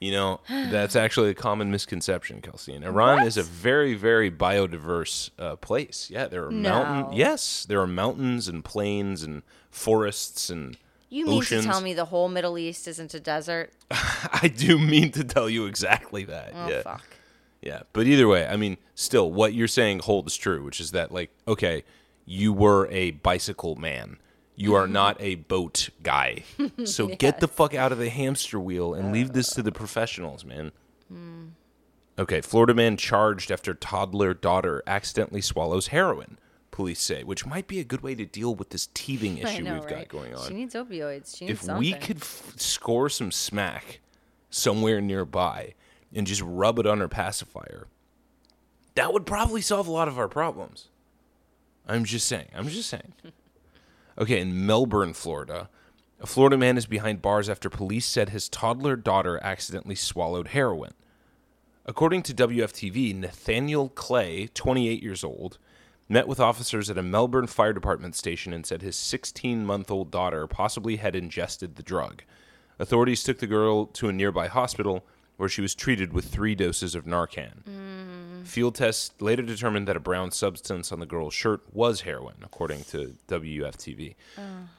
[0.00, 2.72] You know, that's actually a common misconception, Kelsey.
[2.74, 6.08] And Iran is a very, very biodiverse uh, place.
[6.10, 6.70] Yeah, there are No.
[6.84, 7.12] mountain.
[7.16, 10.76] Yes, there are mountains and plains and forests and
[11.10, 11.64] you mean oceans.
[11.64, 13.72] to tell me the whole Middle East isn't a desert?
[13.90, 16.52] I do mean to tell you exactly that.
[16.54, 17.02] Oh yeah, fuck.
[17.68, 17.82] Yeah.
[17.92, 21.30] But either way, I mean, still, what you're saying holds true, which is that, like,
[21.46, 21.84] okay,
[22.24, 24.16] you were a bicycle man.
[24.56, 26.42] You are not a boat guy.
[26.84, 30.44] So get the fuck out of the hamster wheel and leave this to the professionals,
[30.44, 30.72] man.
[31.08, 31.46] Hmm.
[32.18, 36.38] Okay, Florida man charged after toddler daughter accidentally swallows heroin,
[36.72, 39.74] police say, which might be a good way to deal with this teething issue know,
[39.74, 41.36] we've got going on She needs opioids.
[41.36, 41.78] She needs if something.
[41.78, 44.00] we could f- score some smack
[44.50, 45.74] somewhere nearby
[46.14, 47.86] and just rub it on her pacifier,
[48.94, 50.88] that would probably solve a lot of our problems.
[51.86, 52.48] I'm just saying.
[52.54, 53.14] I'm just saying.
[54.20, 55.68] Okay, in Melbourne, Florida,
[56.18, 60.90] a Florida man is behind bars after police said his toddler daughter accidentally swallowed heroin.
[61.86, 65.58] According to WFTV, Nathaniel Clay, 28 years old,
[66.08, 70.10] met with officers at a Melbourne Fire Department station and said his 16 month old
[70.10, 72.24] daughter possibly had ingested the drug.
[72.80, 75.06] Authorities took the girl to a nearby hospital
[75.38, 77.62] where she was treated with three doses of Narcan.
[77.64, 78.46] Mm.
[78.46, 82.82] Field tests later determined that a brown substance on the girl's shirt was heroin, according
[82.84, 84.14] to WFTV.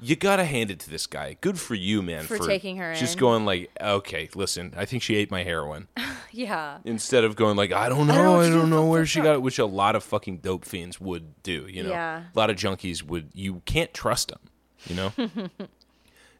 [0.01, 1.37] You gotta hand it to this guy.
[1.39, 3.19] Good for you, man, For taking her Just in.
[3.19, 5.87] going like, okay, listen, I think she ate my heroin
[6.31, 6.79] yeah.
[6.83, 9.35] instead of going like, I don't know I to do, don't know where she got
[9.35, 11.67] it, which a lot of fucking dope fiends would do.
[11.69, 12.23] You know, Yeah.
[12.33, 13.29] a lot of junkies would.
[13.33, 14.39] You can't trust them.
[14.87, 15.13] You know.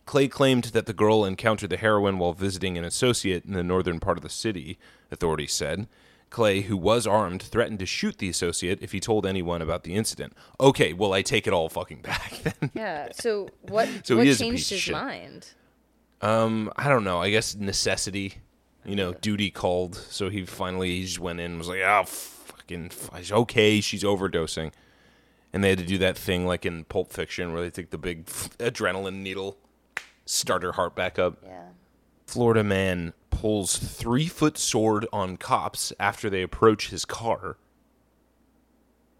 [0.09, 3.99] Clay claimed that the girl encountered the heroin while visiting an associate in the northern
[3.99, 4.79] part of the city.
[5.11, 5.87] Authorities said.
[6.31, 9.93] Clay, who was armed, threatened to shoot the associate if he told anyone about the
[9.93, 10.33] incident.
[10.59, 12.71] Okay, well, I take it all fucking back then.
[12.73, 13.09] Yeah.
[13.11, 13.87] So what?
[14.03, 15.53] So what he changed his mind?
[16.21, 17.21] Um, I don't know.
[17.21, 18.39] I guess necessity,
[18.83, 19.95] you know, duty called.
[19.95, 24.03] So he finally he just went in and was like, "Oh, fucking, f- okay, she's
[24.03, 24.71] overdosing,"
[25.53, 27.99] and they had to do that thing like in Pulp Fiction where they take the
[27.99, 29.59] big adrenaline needle,
[30.29, 31.37] start her heart back up.
[31.43, 31.69] Yeah.
[32.25, 37.57] Florida man pulls three foot sword on cops after they approach his car.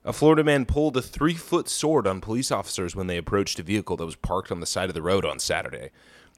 [0.06, 3.64] A Florida man pulled a three foot sword on police officers when they approached a
[3.64, 5.90] vehicle that was parked on the side of the road on Saturday.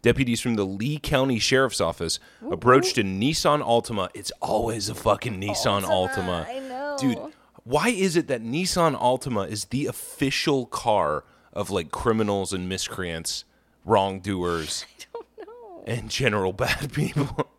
[0.01, 4.09] Deputies from the Lee County Sheriff's Office approached a Nissan Altima.
[4.15, 6.47] It's always a fucking Nissan Altima.
[6.47, 6.97] I know.
[6.99, 7.19] Dude,
[7.63, 13.45] why is it that Nissan Altima is the official car of like criminals and miscreants,
[13.85, 14.85] wrongdoers?
[15.87, 17.49] and general bad people.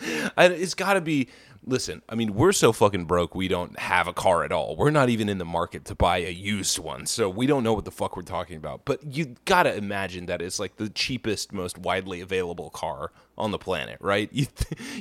[0.36, 1.28] I, it's got to be.
[1.66, 3.34] Listen, I mean, we're so fucking broke.
[3.34, 4.76] We don't have a car at all.
[4.76, 7.72] We're not even in the market to buy a used one, so we don't know
[7.72, 8.84] what the fuck we're talking about.
[8.84, 13.58] But you gotta imagine that it's like the cheapest, most widely available car on the
[13.58, 14.30] planet, right?
[14.34, 14.46] You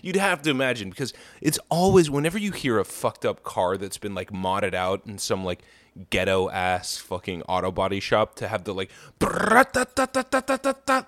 [0.02, 3.98] you'd have to imagine because it's always whenever you hear a fucked up car that's
[3.98, 5.64] been like modded out in some like
[6.10, 8.90] ghetto ass fucking auto body shop to have the like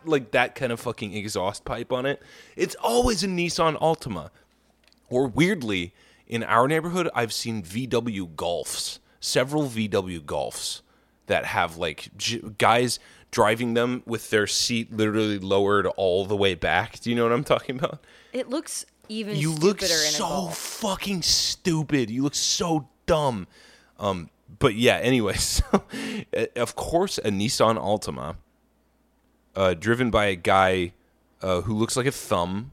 [0.05, 2.21] like that kind of fucking exhaust pipe on it.
[2.55, 4.29] It's always a Nissan Altima.
[5.09, 5.93] Or weirdly,
[6.27, 10.81] in our neighborhood, I've seen VW Golfs, several VW Golfs
[11.27, 12.99] that have like j- guys
[13.31, 16.99] driving them with their seat literally lowered all the way back.
[16.99, 17.99] Do you know what I'm talking about?
[18.33, 22.09] It looks even You look stupider in a so fucking stupid.
[22.09, 23.47] You look so dumb.
[23.99, 25.63] Um, but yeah, anyway, so
[26.35, 28.35] uh, of course, a Nissan Altima,
[29.55, 30.93] uh, driven by a guy
[31.41, 32.71] uh, who looks like a thumb,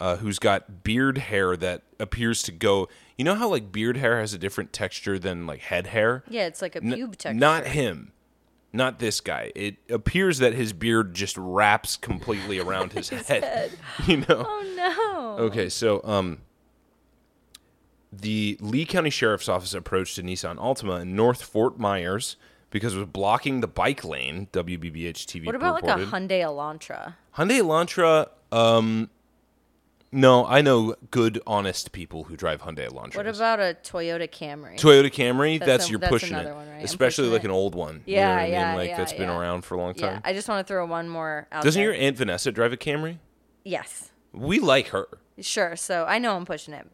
[0.00, 2.88] uh, who's got beard hair that appears to go.
[3.16, 6.24] You know how like beard hair has a different texture than like head hair.
[6.28, 7.34] Yeah, it's like a pube texture.
[7.34, 8.12] Not him.
[8.72, 9.52] Not this guy.
[9.54, 13.72] It appears that his beard just wraps completely around his, head.
[14.06, 14.46] You know.
[14.46, 14.74] Oh
[15.38, 15.44] no.
[15.44, 16.38] Okay, so um,
[18.12, 22.36] the Lee County Sheriff's Office approached a Nissan Altima in North Fort Myers
[22.70, 24.48] because it was blocking the bike lane.
[24.52, 27.14] WBBH TV What about like a Hyundai Elantra?
[27.36, 28.28] Hyundai Elantra?
[28.56, 29.10] Um,
[30.12, 33.16] no, I know good, honest people who drive Hyundai Elantras.
[33.16, 34.76] What about a Toyota Camry?
[34.78, 35.58] Toyota Camry?
[35.58, 36.84] That's, That's a- you're that's pushing it, one, right?
[36.84, 37.46] Especially pushing like it.
[37.46, 38.02] an old one.
[38.06, 38.76] you Yeah, know what I yeah, mean?
[38.76, 39.38] Like yeah, that's been yeah.
[39.38, 40.20] around for a long yeah, time.
[40.24, 41.92] I just want to throw one more out Doesn't there.
[41.92, 43.18] your aunt Vanessa drive a Camry?
[43.64, 45.06] yes, We like her.
[45.40, 45.76] sure.
[45.76, 46.86] So I know I'm pushing it.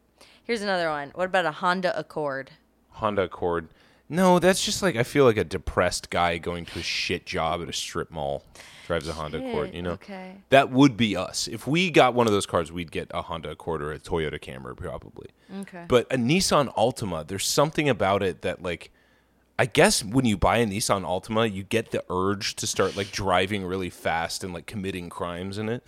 [0.44, 1.10] Here's another one.
[1.14, 2.50] What about a Honda Accord?
[2.90, 3.68] Honda Accord.
[4.08, 7.60] No, that's just like I feel like a depressed guy going to a shit job
[7.62, 8.44] at a strip mall
[8.86, 9.74] drives a Honda Accord.
[9.74, 10.36] You know, okay.
[10.50, 11.48] that would be us.
[11.48, 14.40] If we got one of those cars, we'd get a Honda Accord or a Toyota
[14.40, 15.28] Camry probably.
[15.62, 15.84] Okay.
[15.88, 18.90] But a Nissan Altima, there's something about it that like.
[19.58, 23.10] I guess when you buy a Nissan Altima, you get the urge to start like
[23.10, 25.82] driving really fast and like committing crimes in it.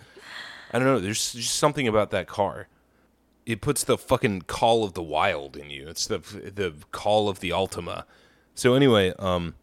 [0.71, 0.99] I don't know.
[0.99, 2.67] There's just something about that car.
[3.45, 5.87] It puts the fucking call of the wild in you.
[5.87, 8.05] It's the the call of the Altima.
[8.55, 9.53] So anyway, um,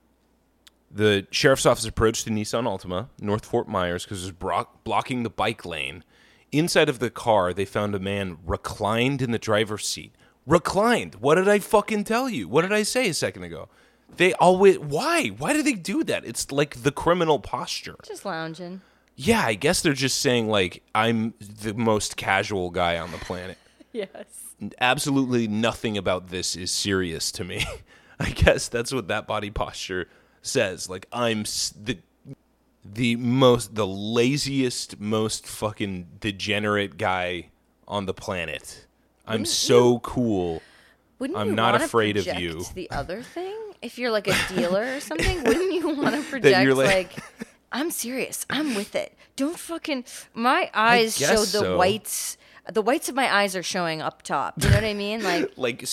[0.97, 5.23] the sheriff's office approached the Nissan Altima, North Fort Myers, because it was bro- blocking
[5.23, 6.05] the bike lane.
[6.53, 10.15] Inside of the car, they found a man reclined in the driver's seat.
[10.47, 11.17] Reclined.
[11.17, 12.49] What did I fucking tell you?
[12.49, 13.69] What did I say a second ago?
[14.17, 14.79] They always.
[14.79, 15.29] Why?
[15.29, 16.25] Why do they do that?
[16.25, 17.97] It's like the criminal posture.
[18.05, 18.81] Just lounging.
[19.17, 23.59] Yeah, I guess they're just saying like I'm the most casual guy on the planet.
[23.93, 24.27] Yes.
[24.79, 27.65] Absolutely nothing about this is serious to me.
[28.21, 30.07] I guess that's what that body posture
[30.47, 30.89] says.
[30.89, 31.99] Like I'm the
[32.85, 37.51] the most the laziest, most fucking degenerate guy
[37.89, 38.87] on the planet.
[39.27, 40.63] I'm so cool.
[41.19, 42.65] Wouldn't I'm you not afraid of you.
[42.75, 46.77] The other thing, if you're like a dealer or something, wouldn't you want to project
[46.77, 47.25] like, like-
[47.73, 49.17] I'm serious, I'm with it.
[49.35, 50.05] Don't fucking.
[50.35, 51.77] My eyes show the so.
[51.77, 52.37] whites.
[52.73, 54.55] The whites of my eyes are showing up top.
[54.63, 55.23] You know what I mean?
[55.23, 55.85] Like Like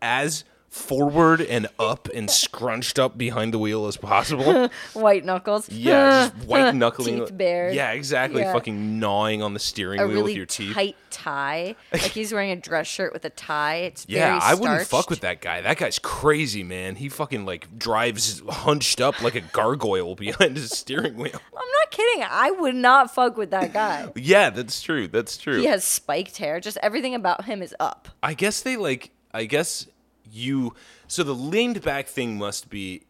[0.00, 4.68] as forward and up and scrunched up behind the wheel as possible.
[4.92, 5.70] white knuckles.
[5.70, 7.20] Yeah, just white knuckling.
[7.20, 7.74] Teeth bared.
[7.74, 8.42] Yeah, exactly.
[8.42, 8.52] Yeah.
[8.52, 10.74] Fucking gnawing on the steering a wheel really with your teeth.
[10.74, 11.76] tight tie.
[11.92, 13.76] Like he's wearing a dress shirt with a tie.
[13.76, 15.60] It's Yeah, I wouldn't fuck with that guy.
[15.60, 16.96] That guy's crazy, man.
[16.96, 21.40] He fucking like drives hunched up like a gargoyle behind his steering wheel.
[21.56, 22.24] I'm not kidding.
[22.28, 24.08] I would not fuck with that guy.
[24.16, 25.06] Yeah, that's true.
[25.06, 25.60] That's true.
[25.60, 26.58] He has spiked hair.
[26.58, 28.08] Just everything about him is up.
[28.22, 29.12] I guess they like.
[29.32, 29.88] I guess
[30.30, 30.74] you.
[31.06, 33.04] So the leaned back thing must be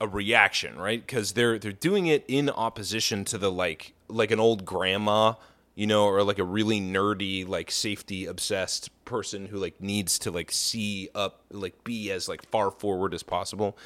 [0.00, 1.04] a reaction, right?
[1.04, 5.34] Because they're they're doing it in opposition to the like like an old grandma,
[5.74, 10.30] you know, or like a really nerdy like safety obsessed person who like needs to
[10.30, 13.76] like see up, like be as like far forward as possible.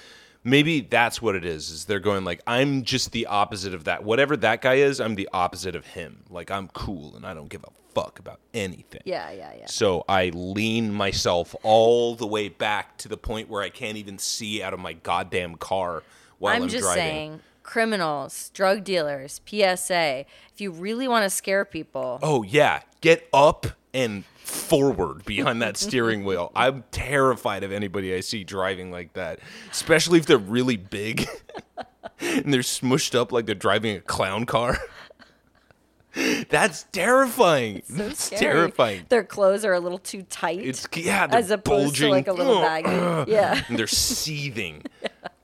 [0.42, 1.70] Maybe that's what it is.
[1.70, 4.04] Is they're going like I'm just the opposite of that.
[4.04, 6.24] Whatever that guy is, I'm the opposite of him.
[6.30, 9.02] Like I'm cool and I don't give a fuck about anything.
[9.04, 9.66] Yeah, yeah, yeah.
[9.66, 14.18] So I lean myself all the way back to the point where I can't even
[14.18, 16.02] see out of my goddamn car
[16.38, 17.02] while I'm, I'm just driving.
[17.02, 20.24] saying, criminals, drug dealers, PSA.
[20.54, 25.76] If you really want to scare people, Oh yeah, get up and forward behind that
[25.76, 26.50] steering wheel.
[26.54, 31.28] I'm terrified of anybody I see driving like that, especially if they're really big
[32.20, 34.78] and they're smushed up like they're driving a clown car.
[36.48, 37.82] That's terrifying.
[37.86, 38.40] so That's scary.
[38.40, 39.06] terrifying.
[39.08, 42.08] Their clothes are a little too tight, It's yeah, as opposed bulging.
[42.08, 43.30] to like a little baggy.
[43.30, 43.62] Yeah.
[43.68, 44.82] and they're seething.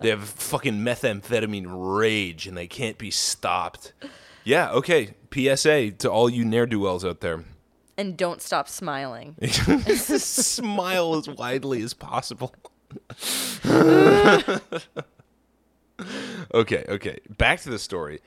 [0.00, 3.92] They have fucking methamphetamine rage and they can't be stopped.
[4.42, 5.14] Yeah, okay.
[5.32, 7.44] PSA to all you ne'er do wells out there
[7.98, 9.37] And don't stop smiling.
[9.46, 12.54] smile as widely as possible.
[16.54, 17.18] okay, okay.
[17.28, 18.20] Back to the story.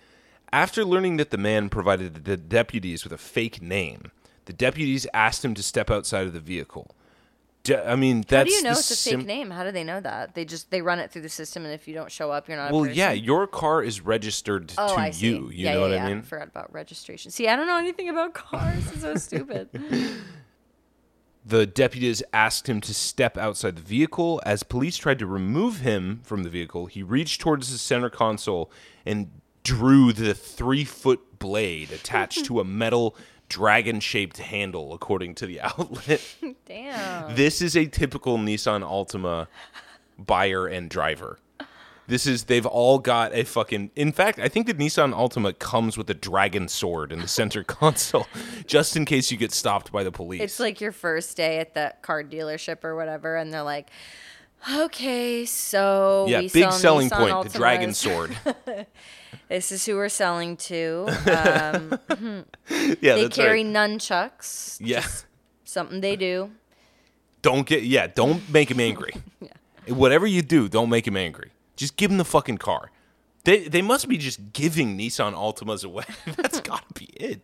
[0.52, 4.12] After learning that the man provided the deputies with a fake name,
[4.46, 6.96] the deputies asked him to step outside of the vehicle.
[7.72, 9.50] I mean, that's How do you know it's a sim- fake name?
[9.52, 10.36] How do they know that?
[10.36, 12.58] They just they run it through the system, and if you don't show up, you're
[12.58, 12.72] not.
[12.72, 15.28] Well, yeah, your car is registered Oh, to I see.
[15.28, 15.50] you.
[15.50, 16.06] You yeah, know yeah, what yeah.
[16.06, 16.22] I mean?
[16.24, 17.32] forgot about registration.
[17.32, 18.92] See, I don't know anything about cars.
[18.92, 19.70] It's so stupid.
[21.46, 24.42] The deputies asked him to step outside the vehicle.
[24.46, 28.70] As police tried to remove him from the vehicle, he reached towards the center console
[29.06, 29.32] and
[29.64, 33.16] drew the three foot blade attached to a metal
[33.50, 36.22] dragon shaped handle, according to the outlet.
[36.66, 37.36] Damn.
[37.36, 39.48] this is a typical Nissan Altima
[40.18, 41.40] buyer and driver.
[42.08, 43.92] This is they've all got a fucking.
[43.96, 47.64] In fact, I think the Nissan Altima comes with a dragon sword in the center
[47.80, 48.26] console,
[48.66, 50.42] just in case you get stopped by the police.
[50.42, 53.92] It's like your first day at the car dealership or whatever, and they're like,
[54.74, 58.36] "Okay, so yeah, we big sell selling Nissan point: the dragon sword.
[59.50, 61.08] This is who we're selling to.
[61.30, 62.00] Um,
[63.02, 63.74] yeah, they carry right.
[63.74, 64.78] nunchucks.
[64.80, 65.06] Yeah,
[65.64, 66.52] Something they do.
[67.42, 67.84] don't get.
[67.84, 69.14] Yeah, don't make him angry.
[69.88, 71.52] Whatever you do, don't make him angry.
[71.76, 72.92] Just give him the fucking car.
[73.44, 76.06] They they must be just giving Nissan Altimas away.
[76.38, 77.42] That's got to be it.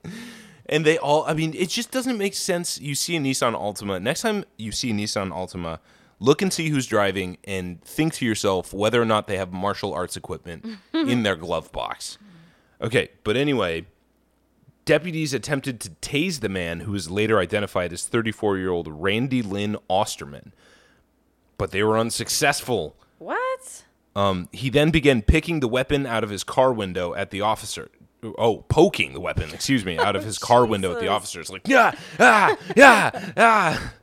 [0.67, 1.23] And they all.
[1.25, 2.79] I mean, it just doesn't make sense.
[2.79, 4.01] You see a Nissan Altima.
[4.01, 5.79] Next time you see a Nissan Altima,
[6.19, 9.93] look and see who's driving, and think to yourself whether or not they have martial
[9.93, 12.17] arts equipment in their glove box.
[12.81, 13.85] Okay, but anyway,
[14.85, 19.41] deputies attempted to tase the man who was later identified as 34 year old Randy
[19.41, 20.53] Lynn Austerman,
[21.57, 22.95] but they were unsuccessful.
[23.17, 23.83] What?
[24.15, 27.89] Um, he then began picking the weapon out of his car window at the officer.
[28.37, 31.13] Oh, poking the weapon, excuse me, out of his car window at the Jesus.
[31.13, 31.49] officers.
[31.51, 33.93] Like, yeah, ah, yeah, ah.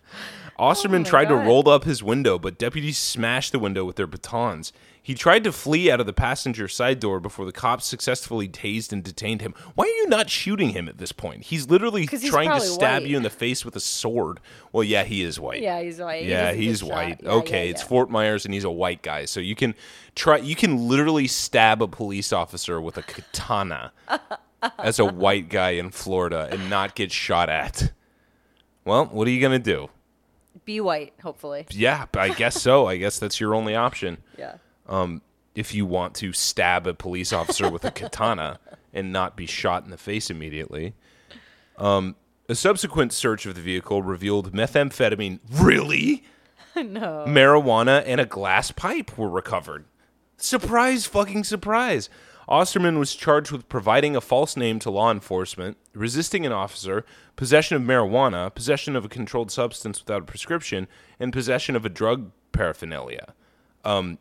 [0.59, 3.97] Oh Austerman my tried to roll up his window, but deputies smashed the window with
[3.97, 4.73] their batons.
[5.05, 8.93] He tried to flee out of the passenger side door before the cops successfully tased
[8.93, 9.53] and detained him.
[9.75, 11.45] Why are you not shooting him at this point?
[11.45, 13.11] He's literally he's trying to stab white.
[13.11, 14.39] you in the face with a sword.
[14.71, 15.61] Well, yeah, he is white.
[15.61, 16.25] Yeah, he's white.
[16.25, 17.21] Yeah, doesn't he's white.
[17.21, 17.83] Yeah, okay, yeah, it's.
[17.83, 19.25] Fort Myers and he's a white guy.
[19.25, 19.75] So you can
[20.15, 23.93] try you can literally stab a police officer with a katana
[24.79, 27.91] as a white guy in Florida and not get shot at.
[28.85, 29.91] Well, what are you going to do?
[30.65, 31.67] Be white, hopefully.
[31.71, 32.87] Yeah, I guess so.
[32.87, 34.57] I guess that's your only option Yeah.
[35.55, 38.59] if you want to stab a police officer with a katana
[38.95, 40.95] and not be shot in the face immediately.
[41.79, 42.17] Um,
[42.49, 45.41] a subsequent search of the vehicle revealed methamphetamine.
[45.51, 46.25] Really?
[46.77, 47.25] no.
[47.29, 49.85] marijuana and a glass pipe were recovered.
[50.37, 52.09] Surprise, fucking surprise.
[52.49, 57.05] Austerman was charged with providing a false name to law enforcement, resisting an officer,
[57.37, 60.89] possession of marijuana, possession of a controlled substance without a prescription,
[61.21, 63.35] and possession of a drug paraphernalia.
[63.85, 64.19] Um,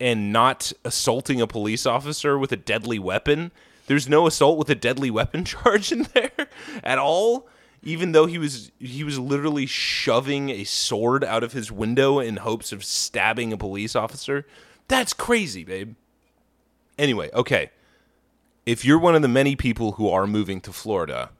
[0.00, 3.52] and not assaulting a police officer with a deadly weapon.
[3.86, 6.48] There's no assault with a deadly weapon charge in there
[6.82, 7.48] at all.
[7.82, 12.36] Even though he was he was literally shoving a sword out of his window in
[12.36, 14.46] hopes of stabbing a police officer.
[14.88, 15.94] That's crazy, babe.
[17.00, 17.70] Anyway, okay.
[18.66, 21.30] If you're one of the many people who are moving to Florida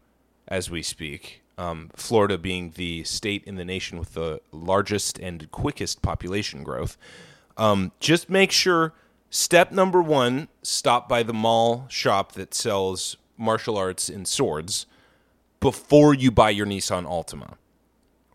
[0.49, 5.51] as we speak, um, Florida being the state in the nation with the largest and
[5.51, 6.97] quickest population growth,
[7.59, 8.95] um, just make sure
[9.29, 14.87] step number one stop by the mall shop that sells martial arts and swords
[15.61, 17.57] before you buy your Nissan Altima,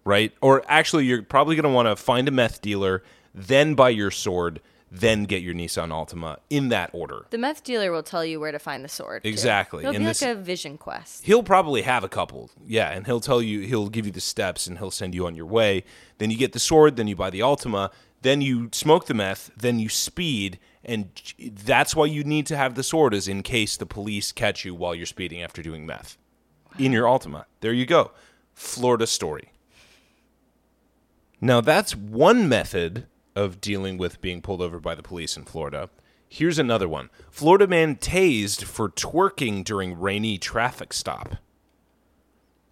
[0.04, 0.32] right?
[0.42, 3.02] Or actually, you're probably going to want to find a meth dealer,
[3.34, 4.62] then buy your sword,
[5.00, 7.26] then get your Nissan Altima in that order.
[7.30, 9.24] The meth dealer will tell you where to find the sword.
[9.24, 9.30] too.
[9.30, 11.26] Exactly, It'll and be this- like a vision quest.
[11.26, 14.68] He'll probably have a couple, yeah, and he'll tell you, he'll give you the steps,
[14.68, 15.84] and he'll send you on your way.
[16.18, 19.52] Then you get the sword, then you buy the Altima, then you smoke the meth,
[19.56, 23.78] then you speed, and that's why you need to have the sword, is in case
[23.78, 26.18] the police catch you while you're speeding after doing meth
[26.80, 27.46] in your Altima.
[27.62, 28.12] There you go,
[28.54, 29.52] Florida story.
[31.42, 35.90] Now that's one method of dealing with being pulled over by the police in Florida.
[36.28, 37.10] Here's another one.
[37.30, 41.36] Florida man tased for twerking during rainy traffic stop.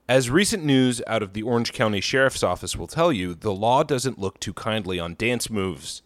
[0.09, 3.83] As recent news out of the Orange County Sheriff's Office will tell you, the law
[3.83, 6.01] doesn't look too kindly on dance moves.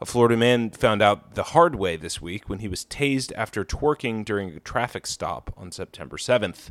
[0.00, 3.64] A Florida man found out the hard way this week when he was tased after
[3.64, 6.70] twerking during a traffic stop on September 7th.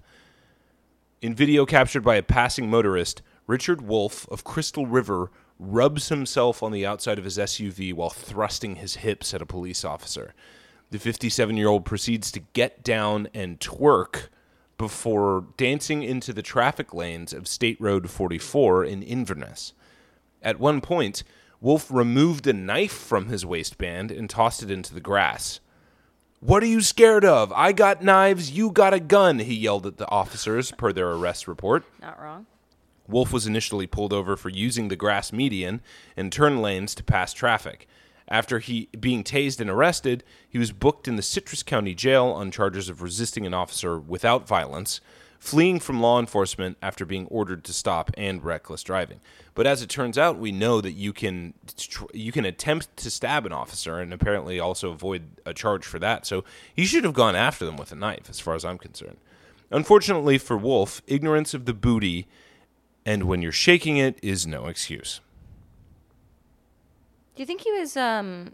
[1.21, 5.29] In video captured by a passing motorist, Richard Wolf of Crystal River
[5.61, 9.85] rubs himself on the outside of his SUV while thrusting his hips at a police
[9.85, 10.33] officer.
[10.89, 14.29] The 57 year old proceeds to get down and twerk
[14.77, 19.73] before dancing into the traffic lanes of State Road 44 in Inverness.
[20.41, 21.23] At one point,
[21.61, 25.59] Wolf removed a knife from his waistband and tossed it into the grass.
[26.39, 27.53] What are you scared of?
[27.53, 31.47] I got knives, you got a gun, he yelled at the officers per their arrest
[31.47, 31.83] report.
[32.01, 32.47] Not wrong.
[33.07, 35.81] Wolf was initially pulled over for using the grass median
[36.15, 37.87] and turn lanes to pass traffic.
[38.27, 42.49] After he being tased and arrested, he was booked in the Citrus County Jail on
[42.49, 45.01] charges of resisting an officer without violence,
[45.37, 49.19] fleeing from law enforcement after being ordered to stop, and reckless driving.
[49.53, 51.55] But as it turns out, we know that you can
[52.13, 56.25] you can attempt to stab an officer and apparently also avoid a charge for that.
[56.25, 59.17] So he should have gone after them with a knife, as far as I'm concerned.
[59.71, 62.27] Unfortunately for Wolf, ignorance of the booty
[63.05, 65.21] and when you're shaking it is no excuse.
[67.35, 68.53] Do you think he was um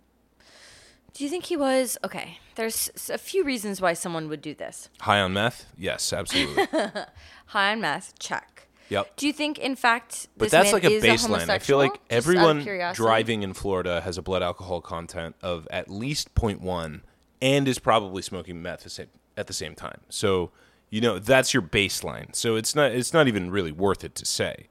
[1.13, 2.39] Do you think he was okay?
[2.55, 4.89] There's a few reasons why someone would do this.
[5.01, 5.65] High on meth?
[5.77, 6.65] Yes, absolutely.
[7.47, 8.67] High on meth, check.
[8.89, 9.15] yep.
[9.15, 11.49] Do you think, in fact, But that's like a baseline.
[11.49, 16.33] I feel like everyone driving in Florida has a blood alcohol content of at least
[16.35, 17.01] 0.1
[17.41, 18.99] and is probably smoking meth
[19.37, 20.01] at the same time.
[20.09, 20.51] So,
[20.89, 22.35] you know, that's your baseline.
[22.35, 24.67] So it's not it's not even really worth it to say.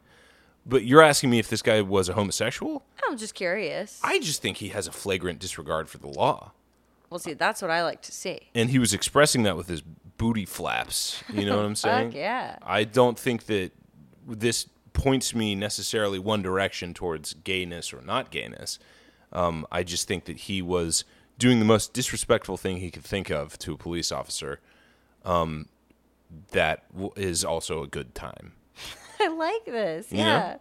[0.68, 2.84] But you're asking me if this guy was a homosexual?
[3.06, 4.00] I'm just curious.
[4.02, 6.52] I just think he has a flagrant disregard for the law.
[7.08, 8.40] well, see, that's what I like to see.
[8.52, 11.22] And he was expressing that with his booty flaps.
[11.32, 12.08] You know what I'm saying?
[12.10, 12.58] Fuck yeah.
[12.62, 13.70] I don't think that
[14.26, 18.80] this points me necessarily one direction towards gayness or not gayness.
[19.32, 21.04] Um, I just think that he was
[21.38, 24.58] doing the most disrespectful thing he could think of to a police officer.
[25.24, 25.68] Um,
[26.53, 28.53] that w- is also a good time.
[29.20, 30.11] I like this.
[30.11, 30.24] You know?
[30.24, 30.57] Yeah.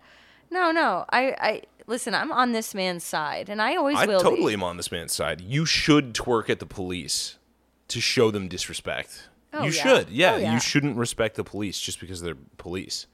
[0.51, 1.05] No, no.
[1.09, 2.13] I, I listen.
[2.13, 4.20] I'm on this man's side, and I always I will.
[4.22, 4.53] totally Be.
[4.53, 5.41] am on this man's side.
[5.41, 7.38] You should twerk at the police
[7.89, 9.30] to show them disrespect.
[9.53, 9.84] Oh, you yeah.
[9.84, 10.09] should.
[10.09, 10.53] Yeah, Oh, yeah.
[10.53, 13.07] you shouldn't respect the police just because they're police.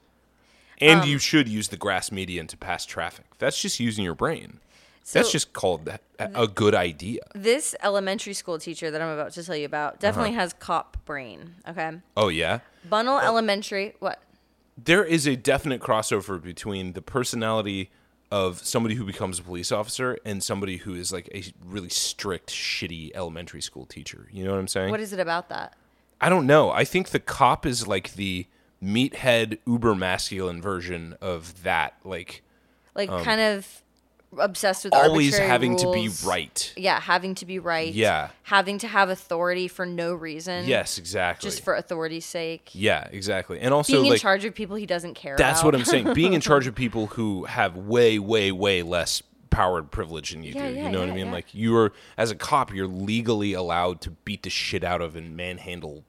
[0.79, 3.25] And Um, you should use the grass median to pass traffic.
[3.37, 4.59] That's just using your brain.
[5.13, 5.89] That's just called
[6.19, 7.21] a, good idea.
[7.33, 10.39] This elementary school teacher that I'm about to tell you about definitely Uh-huh.
[10.41, 11.55] has cop brain.
[11.67, 11.91] Okay.
[12.15, 12.59] Oh yeah.
[12.89, 13.95] Bunnell Elementary.
[13.99, 14.19] What?
[14.77, 17.89] There is a definite crossover between the personality
[18.31, 22.49] of somebody who becomes a police officer and somebody who is like a really strict,
[22.49, 24.29] shitty elementary school teacher.
[24.31, 24.91] You know what I'm saying?
[24.91, 25.75] What is it about that?
[26.21, 26.69] I don't know.
[26.71, 28.45] I think the cop is like the
[28.81, 31.95] meathead uber masculine version of that.
[32.03, 32.41] Like
[32.95, 33.83] Like kind of
[34.37, 36.73] obsessed with always having to be right.
[36.77, 37.93] Yeah, having to be right.
[37.93, 38.29] Yeah.
[38.43, 40.65] Having to have authority for no reason.
[40.65, 41.49] Yes, exactly.
[41.49, 42.69] Just for authority's sake.
[42.73, 43.59] yeah, exactly.
[43.59, 45.73] And also Being in like charge of people he doesn't care that's about.
[45.73, 46.13] what I'm saying.
[46.13, 50.43] Being in charge of people who have way, way, way less power and privilege than
[50.43, 50.75] you Yeah, do.
[50.75, 51.25] yeah, you know what I mean?
[51.25, 51.31] yeah.
[51.33, 55.15] Like you are as a cop, you're legally allowed to beat the shit out of
[55.17, 56.05] and manhandle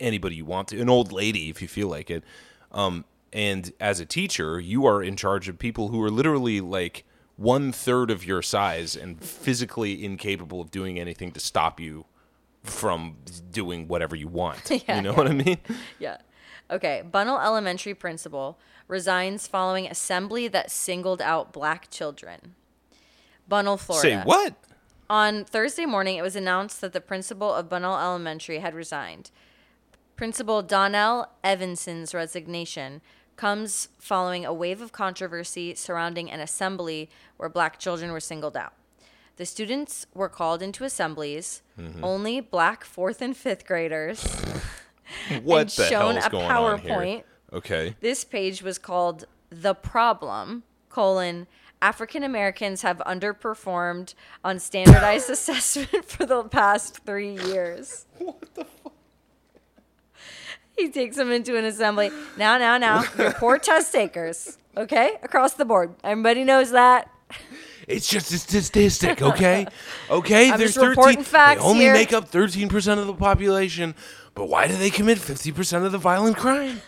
[0.00, 0.80] anybody you want to.
[0.80, 2.24] An old lady if you feel like it.
[2.72, 7.04] Um, and as a teacher, you are in charge of people who are literally like
[7.38, 12.04] one third of your size and physically incapable of doing anything to stop you
[12.64, 13.16] from
[13.52, 14.70] doing whatever you want.
[14.88, 15.58] Yeah, you know what I mean?
[15.98, 16.18] Yeah.
[16.70, 17.02] Okay.
[17.10, 18.58] Bunnell Elementary principal
[18.88, 22.56] resigns following assembly that singled out black children.
[23.48, 24.20] Bunnell, Florida.
[24.20, 24.54] Say what?
[25.08, 29.30] On Thursday morning, it was announced that the principal of Bunnell Elementary had resigned.
[30.16, 33.00] Principal Donnell Evanson's resignation
[33.38, 37.08] comes following a wave of controversy surrounding an assembly
[37.38, 38.74] where black children were singled out.
[39.36, 41.62] The students were called into assemblies.
[41.78, 42.04] Mm-hmm.
[42.04, 44.26] Only black fourth and fifth graders.
[45.42, 46.90] What and the shown hell's a going on here?
[46.90, 47.22] PowerPoint.
[47.54, 47.96] Okay.
[48.00, 51.46] This page was called "The Problem: colon
[51.80, 54.12] African Americans have underperformed
[54.44, 58.92] on standardized assessment for the past three years." What the fuck?
[60.78, 62.10] He takes them into an assembly.
[62.36, 64.58] Now, now, now, you're poor test takers.
[64.76, 65.94] Okay, across the board.
[66.04, 67.10] Everybody knows that.
[67.88, 69.66] It's just a statistic, okay?
[70.10, 71.92] Okay, I'm there's just reporting 13 facts they only here.
[71.92, 73.94] make up 13% of the population,
[74.34, 76.80] but why do they commit 50% of the violent crime?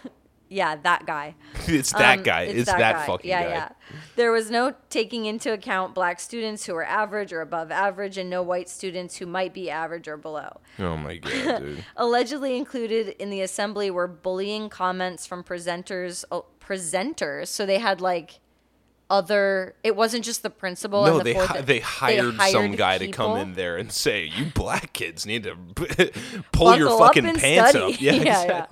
[0.53, 1.37] Yeah, that guy.
[1.69, 2.43] It's that Um, guy.
[2.43, 3.07] It's, that, guy.
[3.07, 3.49] fucking yeah, guy.
[3.49, 3.97] Yeah, yeah.
[4.17, 8.29] There was no taking into account black students who were average or above average, and
[8.29, 10.61] no white students who might be average or below.
[10.81, 11.85] Oh my god, dude.
[11.97, 16.25] Allegedly included in the assembly were bullying comments from presenters.
[16.33, 18.41] Oh, presenters, so they had like
[19.09, 19.75] other.
[19.85, 21.05] It wasn't just the principal.
[21.05, 23.93] No, and the they hi- they hired, some hired guy to come in there and
[23.93, 25.55] say, "You black kids need to
[26.53, 28.67] pull your Buckle up fucking and pants study." up." Yeah, Yeah, yeah.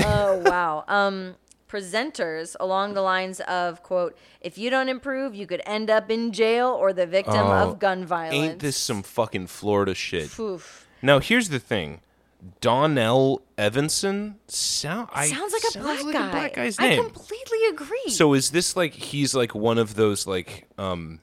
[0.00, 0.84] Oh wow.
[0.88, 1.34] Um,
[1.68, 6.32] presenters along the lines of quote: "If you don't improve, you could end up in
[6.32, 10.38] jail or the victim Oh, of gun violence." Ain't this some fucking Florida shit?
[10.38, 10.86] Oof.
[11.02, 12.00] Now, here's the thing.
[12.60, 16.30] Donnell Evanson sound I, Sounds like a black like guy.
[16.30, 17.02] black guy's I name.
[17.04, 18.10] completely agree.
[18.10, 21.18] So is this like he's like one of those like um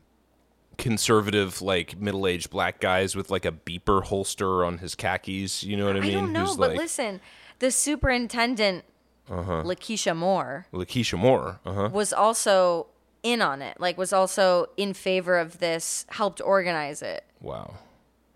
[0.77, 5.85] conservative like middle-aged black guys with like a beeper holster on his khakis, you know
[5.85, 6.13] what I I mean?
[6.15, 7.21] don't know, Who's but like listen,
[7.59, 8.83] the superintendent,
[9.29, 11.59] Lakeisha Moore, Lakeisha Moore.
[11.65, 11.89] Uh-huh.
[11.91, 12.87] was also
[13.23, 13.79] in on it.
[13.79, 17.23] Like, was also in favor of this, helped organize it.
[17.41, 17.75] Wow.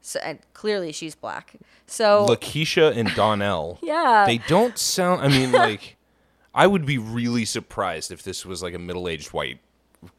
[0.02, 1.54] So and clearly, she's black.
[1.86, 3.78] So Lakeisha and Donnell.
[3.84, 5.98] yeah, They don't sound I mean like
[6.56, 9.60] I would be really surprised if this was like a middle-aged white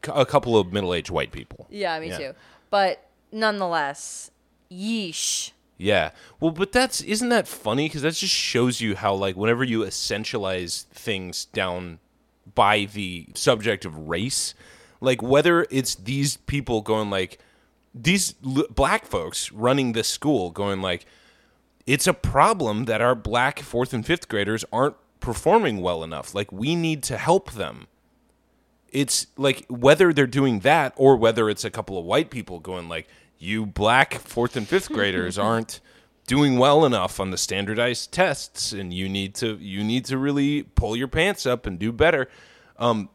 [0.03, 1.67] a couple of middle-aged white people.
[1.69, 2.17] yeah, me Yeah.
[2.17, 2.33] too.
[2.69, 4.31] But nonetheless,
[4.71, 5.51] yeesh.
[5.81, 6.11] Yeah.
[6.39, 7.87] Well, but that's isn't that funny?
[7.87, 11.97] Because that just shows you how like whenever you essentialize things down
[12.53, 14.53] by the subject of race,
[14.99, 17.39] like whether it's these people going like
[17.95, 21.07] these l- black folks running this school going like
[21.87, 26.35] it's a problem that our black fourth and fifth graders aren't performing well enough.
[26.35, 27.87] Like we need to help them.
[28.91, 32.87] It's like whether they're doing that or whether it's a couple of white people going
[32.87, 33.07] like
[33.41, 35.79] you black fourth and fifth graders aren't
[36.27, 40.63] doing well enough on the standardized tests and you need to you need to really
[40.63, 42.29] pull your pants up and do better.
[42.77, 43.09] Um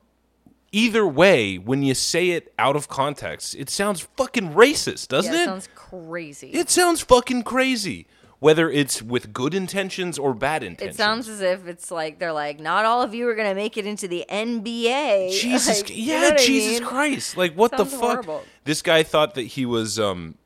[0.73, 5.43] either way when you say it out of context it sounds fucking racist doesn't yeah,
[5.43, 6.49] it sounds crazy.
[6.49, 8.07] it sounds fucking crazy
[8.39, 12.33] whether it's with good intentions or bad intentions It sounds as if it's like they're
[12.33, 15.31] like, not all of you are gonna make it into the NBA.
[15.41, 16.89] Jesus, Like, you yeah, know what I Jesus mean?
[16.89, 17.37] Christ!
[17.37, 18.01] Like, what the fuck?
[18.01, 18.45] horrible.
[18.65, 20.37] This guy thought that he was um,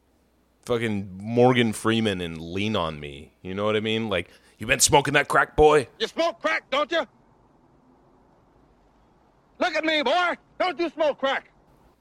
[0.64, 3.32] fucking Morgan Freeman and Lean on Me.
[3.42, 4.08] You know what I mean?
[4.08, 4.28] Like,
[4.58, 5.88] you been smoking that crack, boy?
[5.98, 7.04] You smoke crack, don't you?
[9.58, 10.34] Look at me, boy.
[10.58, 11.50] Don't you smoke crack?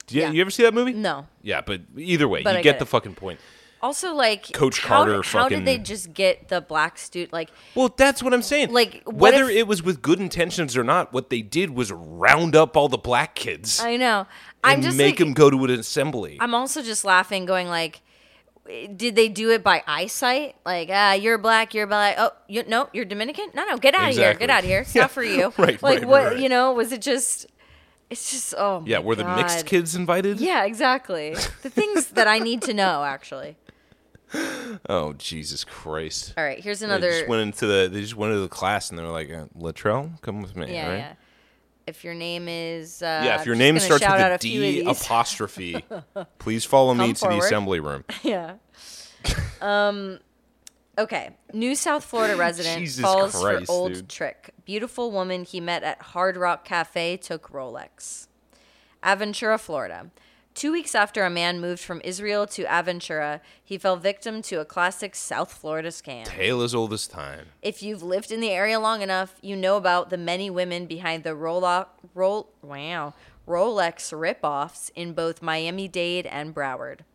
[0.09, 0.31] Yeah, Yeah.
[0.31, 0.93] you ever see that movie?
[0.93, 1.27] No.
[1.41, 3.39] Yeah, but either way, But you get get the fucking point.
[3.81, 7.31] Also, like Coach how, Carter How did they just get the black student?
[7.31, 8.73] Like, Well, that's what I'm saying.
[8.73, 12.55] Like, whether if- it was with good intentions or not, what they did was round
[12.55, 14.27] up all the black kids I know.
[14.63, 16.37] I'm just make like, them go to an assembly.
[16.41, 18.01] I'm also just laughing, going like,
[18.95, 20.55] did they do it by eyesight?
[20.65, 22.15] Like, ah, you're black, you're black.
[22.19, 23.47] Oh, you no, you're Dominican.
[23.53, 24.81] No, no, get out of here, get out of here.
[24.81, 25.03] It's Yeah.
[25.03, 25.53] not for you.
[25.57, 26.23] Right, Like, right, what?
[26.23, 26.39] right.
[26.39, 27.47] You know, was it just?
[28.09, 28.83] It's just oh.
[28.87, 30.39] yeah, were the mixed kids invited?
[30.39, 31.35] Yeah, exactly.
[31.61, 33.55] The things that I need to know, actually.
[34.87, 36.33] Oh Jesus Christ!
[36.37, 37.09] All right, here's another.
[37.09, 39.29] They just went into the they just went into the class and they were like,
[39.31, 40.73] uh, Latrell, come with me.
[40.73, 40.97] yeah, right?
[40.97, 41.13] yeah.
[41.87, 44.73] If your name is uh, Yeah, if your name starts with a a few of
[44.73, 45.83] D apostrophe,
[46.39, 48.03] please follow me Come to the assembly room.
[48.23, 48.55] yeah.
[49.61, 50.19] Um.
[50.97, 51.31] Okay.
[51.53, 54.09] New South Florida resident Jesus falls Christ, for old dude.
[54.09, 54.51] trick.
[54.65, 58.27] Beautiful woman he met at Hard Rock Cafe took Rolex.
[59.03, 60.11] Aventura, Florida.
[60.59, 64.65] Two weeks after a man moved from Israel to Aventura, he fell victim to a
[64.65, 66.25] classic South Florida scam.
[66.25, 67.45] Tale as old as time.
[67.61, 71.23] If you've lived in the area long enough, you know about the many women behind
[71.23, 73.13] the Rolo- Roll, wow,
[73.47, 77.05] Rolex ripoffs in both Miami Dade and Broward.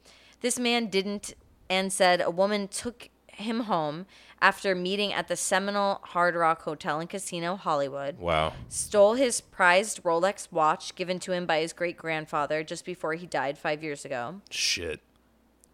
[0.41, 1.35] This man didn't
[1.69, 4.07] and said a woman took him home
[4.45, 8.53] after meeting at the Seminole Hard Rock Hotel and Casino, Hollywood Wow.
[8.69, 13.25] stole his prized Rolex watch given to him by his great grandfather just before he
[13.27, 14.43] died five years ago.
[14.51, 15.01] Shit.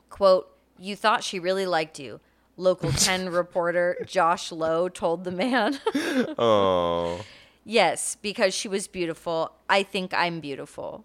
[0.09, 2.21] Quote, You thought she really liked you.
[2.57, 5.81] Local 10 reporter Josh Lowe told the man.
[6.39, 7.23] Oh.
[7.65, 9.51] yes, because she was beautiful.
[9.69, 11.05] I think I'm beautiful.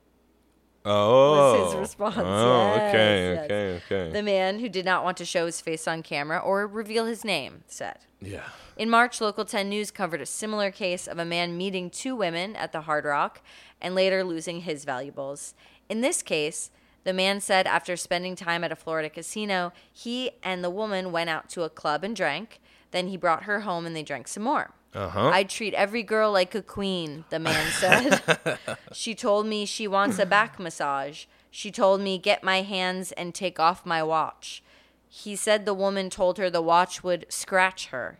[0.85, 1.65] Oh.
[1.71, 2.15] his response.
[2.17, 3.45] Oh, Yes, okay, yes.
[3.45, 4.11] okay, okay.
[4.13, 7.23] The man, who did not want to show his face on camera or reveal his
[7.25, 7.97] name, said.
[8.21, 8.43] yeah.
[8.77, 12.55] In March, Local 10 News covered a similar case of a man meeting two women
[12.57, 13.41] at the Hard Rock
[13.81, 15.53] and later losing his valuables.
[15.87, 16.71] In this case,
[17.05, 21.29] the man said after spending time at a Florida casino, he and the woman went
[21.29, 22.59] out to a club and drank.
[22.91, 24.71] Then he brought her home and they drank some more.
[24.95, 25.29] Uh-huh.
[25.29, 28.57] I treat every girl like a queen, the man said.
[28.93, 31.25] she told me she wants a back massage.
[31.51, 34.63] She told me get my hands and take off my watch.
[35.09, 38.19] He said the woman told her the watch would scratch her.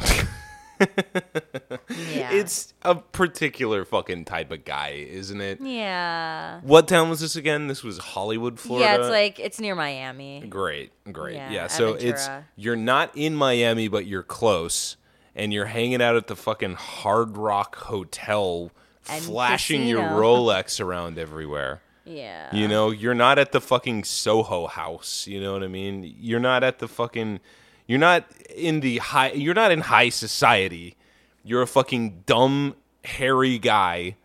[0.79, 2.31] yeah.
[2.33, 5.61] It's a particular fucking type of guy, isn't it?
[5.61, 6.59] yeah.
[6.61, 7.67] What town was this again?
[7.67, 8.85] This was Hollywood, Florida.
[8.85, 10.43] Yeah, it's like it's near Miami.
[10.47, 11.35] Great, great.
[11.35, 14.97] Yeah, Yeah, so it's you're not in Miami, but you're close,
[15.35, 18.71] and you're hanging out at the fucking Hard Rock Hotel,
[19.09, 20.01] And flashing your.
[20.01, 21.81] Rolex around everywhere.
[22.05, 22.55] Yeah.
[22.55, 25.27] You know, you're not at the fucking Soho House.
[25.27, 26.15] You know what I mean?
[26.19, 27.39] You're not at the fucking.
[27.87, 28.25] You're not
[28.55, 29.31] in the high.
[29.31, 30.95] You're not in high society.
[31.43, 34.15] You're a fucking dumb, hairy guy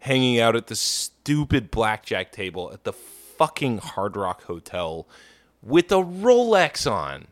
[0.00, 5.06] hanging out at the stupid blackjack table at the fucking Hard Rock Hotel
[5.62, 7.26] with a Rolex on.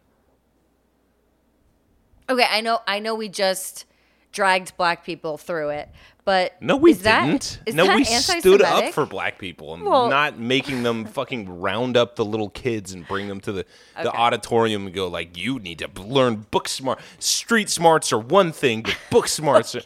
[2.29, 3.85] Okay, I know I know we just
[4.33, 5.89] dragged black people through it,
[6.27, 7.61] but No, we is that- didn't.
[7.65, 8.95] is no, that we stood up anti-Semitic?
[8.95, 13.09] for black people and Well- not making them fucking round up the little kids and
[13.09, 13.65] bring them to the,
[14.03, 17.01] the auditorium and go like, you need to learn book smart.
[17.19, 19.81] Street smarts are one thing, but book smarts are.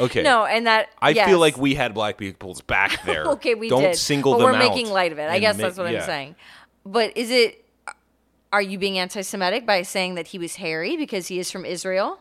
[0.00, 0.22] Okay.
[0.22, 1.28] No, and that I yes.
[1.28, 3.24] feel like we had black people's back there.
[3.26, 3.96] okay, we Don't did.
[3.96, 4.68] single but them we're out.
[4.74, 5.22] making light of it.
[5.30, 6.00] I and guess make- that's what yeah.
[6.00, 6.36] I'm saying.
[6.84, 7.64] But is it?
[8.52, 12.20] Are you being anti-Semitic by saying that he was hairy because he is from Israel?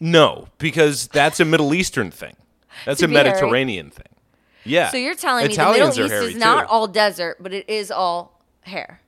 [0.00, 2.36] No, because that's a Middle Eastern thing.
[2.84, 3.28] That's a be hairy.
[3.28, 4.06] Mediterranean thing.
[4.64, 4.90] Yeah.
[4.90, 6.68] So you're telling Italians me the Middle East is not too.
[6.68, 9.00] all desert, but it is all hair.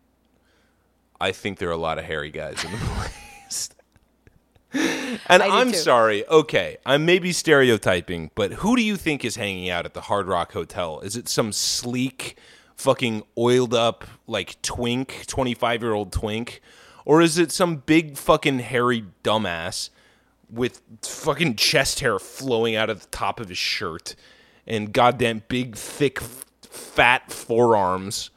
[1.20, 2.94] I think there are a lot of hairy guys in the Middle
[3.48, 3.74] East.
[5.28, 5.78] and I I'm too.
[5.78, 6.26] sorry.
[6.28, 10.26] Okay, I'm maybe stereotyping, but who do you think is hanging out at the Hard
[10.26, 11.00] Rock Hotel?
[11.00, 12.36] Is it some sleek,
[12.76, 16.60] fucking oiled up like twink, 25 year old twink?
[17.04, 19.90] Or is it some big fucking hairy dumbass
[20.50, 24.14] with fucking chest hair flowing out of the top of his shirt
[24.66, 28.30] and goddamn big, thick, f- fat forearms?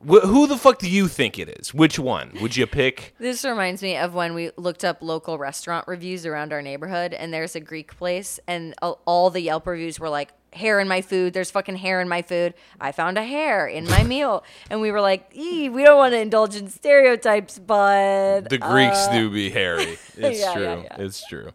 [0.00, 1.74] Wh- who the fuck do you think it is?
[1.74, 3.14] Which one would you pick?
[3.18, 7.34] This reminds me of when we looked up local restaurant reviews around our neighborhood, and
[7.34, 11.32] there's a Greek place, and all the Yelp reviews were like, hair in my food.
[11.34, 12.54] There's fucking hair in my food.
[12.80, 14.44] I found a hair in my meal.
[14.70, 18.48] And we were like, we don't want to indulge in stereotypes, but.
[18.48, 19.98] The Greeks uh, do be hairy.
[20.16, 20.62] It's Yeah, true.
[20.64, 20.96] yeah, yeah.
[20.98, 21.50] It's true.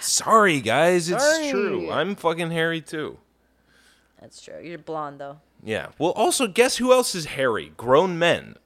[0.00, 1.08] Sorry, guys.
[1.10, 1.50] It's Sorry.
[1.50, 1.90] true.
[1.90, 3.18] I'm fucking hairy too.
[4.20, 4.60] That's true.
[4.62, 5.38] You're blonde, though.
[5.62, 5.88] Yeah.
[5.98, 7.72] Well, also, guess who else is hairy?
[7.76, 8.56] Grown men.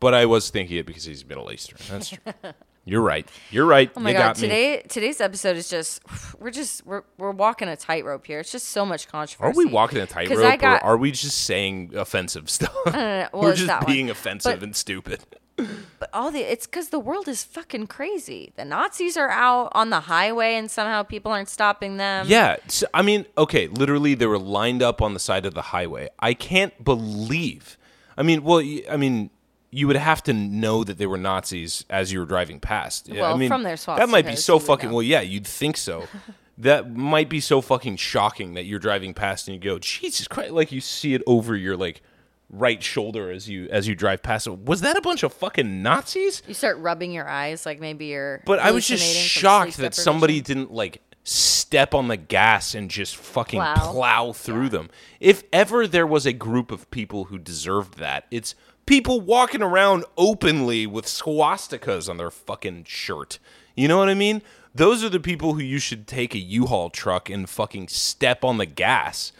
[0.00, 1.78] But I was thinking it because he's Middle Eastern.
[1.88, 2.32] That's true.
[2.86, 3.26] You're right.
[3.50, 3.90] You're right.
[3.96, 4.20] Oh my you god!
[4.20, 4.42] got me.
[4.42, 6.02] Today, today's episode is just
[6.38, 8.40] we're just we're we're walking a tightrope here.
[8.40, 9.52] It's just so much controversy.
[9.52, 12.74] Are we walking a tightrope, or are we just saying offensive stuff?
[12.86, 12.92] no,
[13.32, 13.92] well, We're just that one.
[13.92, 15.20] being offensive But- and stupid.
[16.00, 18.52] But all the it's because the world is fucking crazy.
[18.56, 22.26] The Nazis are out on the highway, and somehow people aren't stopping them.
[22.28, 25.62] Yeah, so, I mean, okay, literally they were lined up on the side of the
[25.62, 26.08] highway.
[26.18, 27.78] I can't believe.
[28.18, 28.58] I mean, well,
[28.90, 29.30] I mean,
[29.74, 33.08] you would have to know that they were Nazis as you were driving past.
[33.08, 34.92] Yeah, I Well, mean, from their that might be so fucking.
[34.92, 36.06] Well, yeah, you'd think so.
[36.58, 40.52] that might be so fucking shocking that you're driving past and you go, Jesus Christ!
[40.52, 42.02] Like you see it over your like
[42.50, 44.56] right shoulder as you as you drive past it.
[44.60, 46.42] Was that a bunch of fucking Nazis?
[46.46, 48.42] You start rubbing your eyes, like maybe you're.
[48.46, 53.16] But I was just shocked that somebody didn't like step on the gas and just
[53.16, 53.92] fucking Plow.
[53.92, 54.90] plow, through them.
[55.18, 58.54] If ever there was a group of people who deserved that, it's
[58.86, 63.38] people walking around openly with swastikas on their fucking shirt.
[63.74, 64.42] You know what I mean?
[64.74, 68.58] Those are the people who you should take a U-Haul truck and fucking step on
[68.58, 69.32] the gas.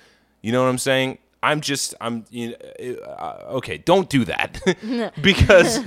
[0.42, 1.18] You know what I'm saying?
[1.42, 3.76] I'm just I'm you know, uh, okay.
[3.76, 4.62] Don't do that
[5.22, 5.78] because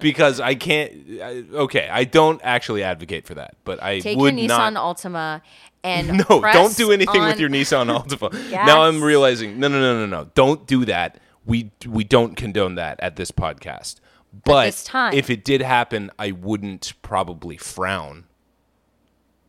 [0.00, 0.92] because I can't.
[1.20, 4.02] I, okay, I don't actually advocate for that, but I would not.
[4.02, 4.96] Take would your Nissan not.
[4.96, 5.42] Altima
[5.82, 8.32] and No, don't do anything with your Nissan Altima.
[8.50, 10.30] now I'm realizing no, no, no, no, no.
[10.34, 11.18] Don't do that.
[11.46, 13.96] We we don't condone that at this podcast.
[14.44, 18.24] But this if it did happen, I wouldn't probably frown.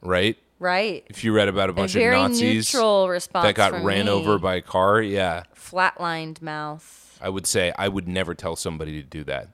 [0.02, 0.38] Right?
[0.60, 1.04] right.
[1.08, 4.12] If you read about a A bunch of Nazis that got ran me.
[4.12, 5.43] over by a car, yeah.
[5.56, 7.18] flatlined mouth.
[7.22, 9.50] I would say I would never tell somebody to do that.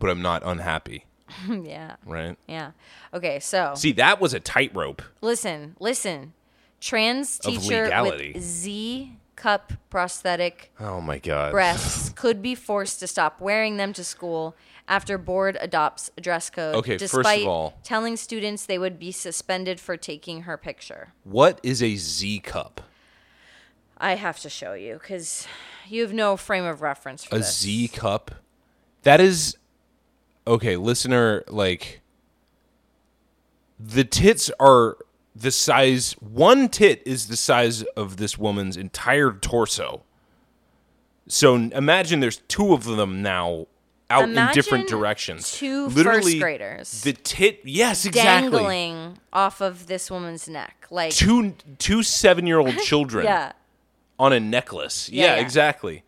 [0.00, 1.06] But I'm not unhappy,
[1.48, 2.36] yeah, right?
[2.48, 2.72] yeah.
[3.12, 5.02] Okay, so See, that was a tightrope.
[5.20, 6.32] listen, listen.
[6.80, 11.52] Trans teacher with Z cup prosthetic Oh my god.
[11.52, 14.54] breasts could be forced to stop wearing them to school
[14.86, 16.74] after board adopts a dress code.
[16.76, 21.12] Okay, first of despite all- telling students they would be suspended for taking her picture.
[21.24, 22.82] What is a Z cup?
[23.96, 25.46] I have to show you because
[25.88, 27.58] you have no frame of reference for A this.
[27.58, 28.32] Z cup?
[29.02, 29.56] That is
[30.46, 32.00] okay, listener, like
[33.78, 34.96] the tits are
[35.34, 40.02] the size one tit is the size of this woman's entire torso.
[41.26, 43.66] So imagine there's two of them now
[44.10, 45.52] out in different directions.
[45.52, 48.50] two Literally, first graders The tit, yes, exactly.
[48.50, 53.52] dangling off of this woman's neck, like Two two seven year old children yeah.
[54.18, 55.08] on a necklace.
[55.08, 55.40] Yeah, Yeah, yeah.
[55.40, 56.04] exactly.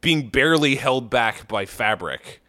[0.00, 2.40] Being barely held back by fabric.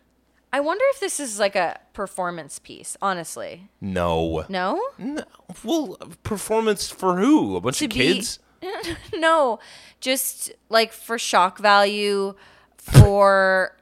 [0.53, 2.95] I wonder if this is like a performance piece.
[3.01, 4.45] Honestly, No.
[4.49, 5.23] no, No.
[5.63, 7.55] Well, performance for who?
[7.57, 8.39] A bunch To of be- kids?
[9.13, 9.59] no,
[10.01, 12.33] just like for shock value,
[12.77, 13.75] for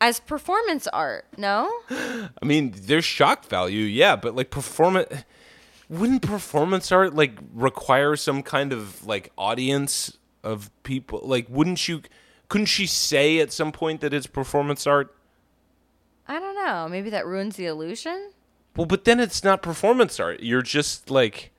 [0.00, 1.26] as performance art.
[1.36, 5.24] No, I mean, there's shock value, yeah, but like performance
[5.90, 11.20] wouldn't performance art like require some kind of like audience of people?
[11.22, 12.02] Like wouldn't you
[12.48, 15.14] couldn't she say at some point that it's performance art?
[16.64, 16.88] Know.
[16.88, 18.30] Maybe that ruins the illusion.
[18.76, 20.40] Well, but then it's not performance art.
[20.42, 21.52] You're just like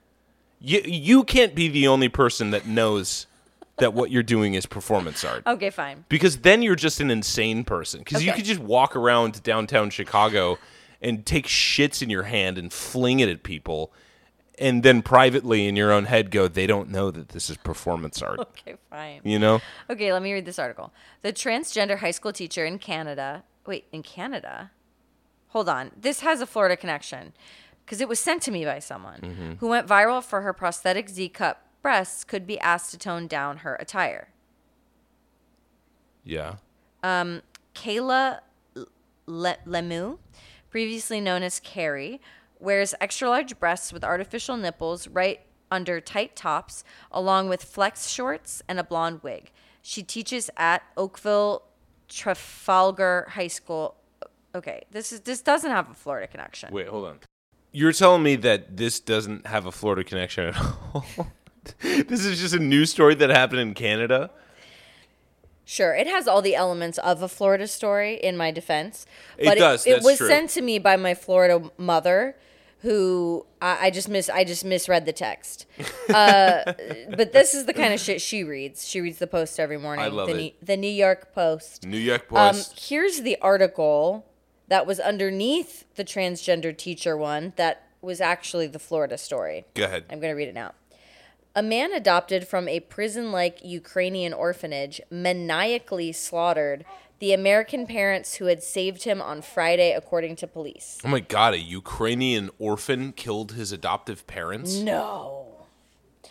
[0.60, 3.28] you you can't be the only person that knows
[3.78, 5.44] that what you're doing is performance art.
[5.46, 6.06] Okay, fine.
[6.10, 8.00] Because then you're just an insane person.
[8.00, 10.58] Because you could just walk around downtown Chicago
[11.02, 13.92] and take shits in your hand and fling it at people,
[14.58, 18.22] and then privately in your own head go, they don't know that this is performance
[18.22, 18.40] art.
[18.66, 19.22] Okay, fine.
[19.24, 19.62] You know?
[19.90, 20.92] Okay, let me read this article.
[21.22, 23.44] The transgender high school teacher in Canada.
[23.68, 24.72] Wait, in Canada?
[25.56, 25.92] Hold on.
[25.96, 27.32] This has a Florida connection
[27.86, 29.54] because it was sent to me by someone Mm-hmm.
[29.60, 33.60] who went viral for her prosthetic Z cup breasts could be asked to tone down
[33.60, 34.28] her attire.
[36.26, 36.56] Yeah.
[37.02, 38.40] Kayla
[39.28, 40.18] Le- Lemieux,
[40.70, 42.20] previously known as Carrie,
[42.60, 45.40] wears extra large breasts with artificial nipples right
[45.72, 46.84] under tight tops,
[47.14, 49.52] along with flex shorts and a blonde wig.
[49.82, 51.64] She teaches at Oakville
[52.10, 53.96] Trafalgar High School.
[54.56, 56.74] Okay, this is this doesn't have a Florida connection.
[56.74, 57.20] Wait, hold on.
[57.72, 60.56] You're telling me that this doesn't have a Florida connection at
[60.94, 61.06] all?
[61.82, 64.32] this is just a news story that happened in Canada.
[65.66, 68.16] Sure, it has all the elements of a Florida story.
[68.16, 69.06] In my defense,
[69.38, 70.28] It but does, It, that's was true.
[70.28, 72.38] sent to me by my Florida mother,
[72.82, 74.30] who I, I just miss.
[74.30, 75.66] I just misread the text.
[76.08, 76.72] Uh,
[77.18, 78.88] but this is the kind of shit she reads.
[78.88, 80.06] She reads the Post every morning.
[80.06, 80.38] I love the, it.
[80.38, 81.84] New, the New York Post.
[81.84, 82.88] New York Um, Post.
[82.90, 84.24] here's the article
[84.68, 87.54] that was underneath the transgender teacher one.
[87.56, 89.66] That was actually the Florida story.
[89.74, 90.06] Go ahead.
[90.10, 90.74] I'm going to read it now.
[91.56, 96.84] A man adopted from a prison like Ukrainian orphanage maniacally slaughtered
[97.20, 101.00] the American parents who had saved him on Friday, according to police.
[101.06, 104.76] Oh my god, a Ukrainian orphan killed his adoptive parents?
[104.76, 105.46] No.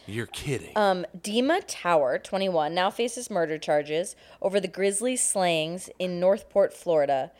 [0.07, 0.76] You're kidding.
[0.76, 7.30] Um, Dima Tower, 21, now faces murder charges over the grisly slayings in Northport, Florida.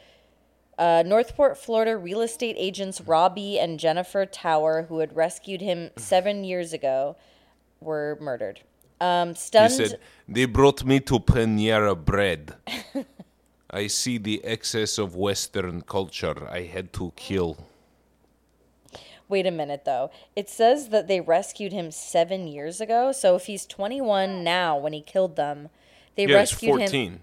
[0.79, 6.45] Uh, Northport, Florida real estate agents Robbie and Jennifer Tower, who had rescued him seven
[6.45, 7.16] years ago,
[7.81, 8.61] were murdered.
[9.01, 9.99] Um, he said,
[10.29, 12.55] They brought me to Panera Bread.
[13.70, 16.49] I see the excess of Western culture.
[16.49, 17.57] I had to kill.
[19.29, 20.11] Wait a minute, though.
[20.37, 23.11] It says that they rescued him seven years ago.
[23.11, 25.70] So if he's 21 now when he killed them,
[26.14, 27.12] they Yeah, rescued 14.
[27.12, 27.20] him.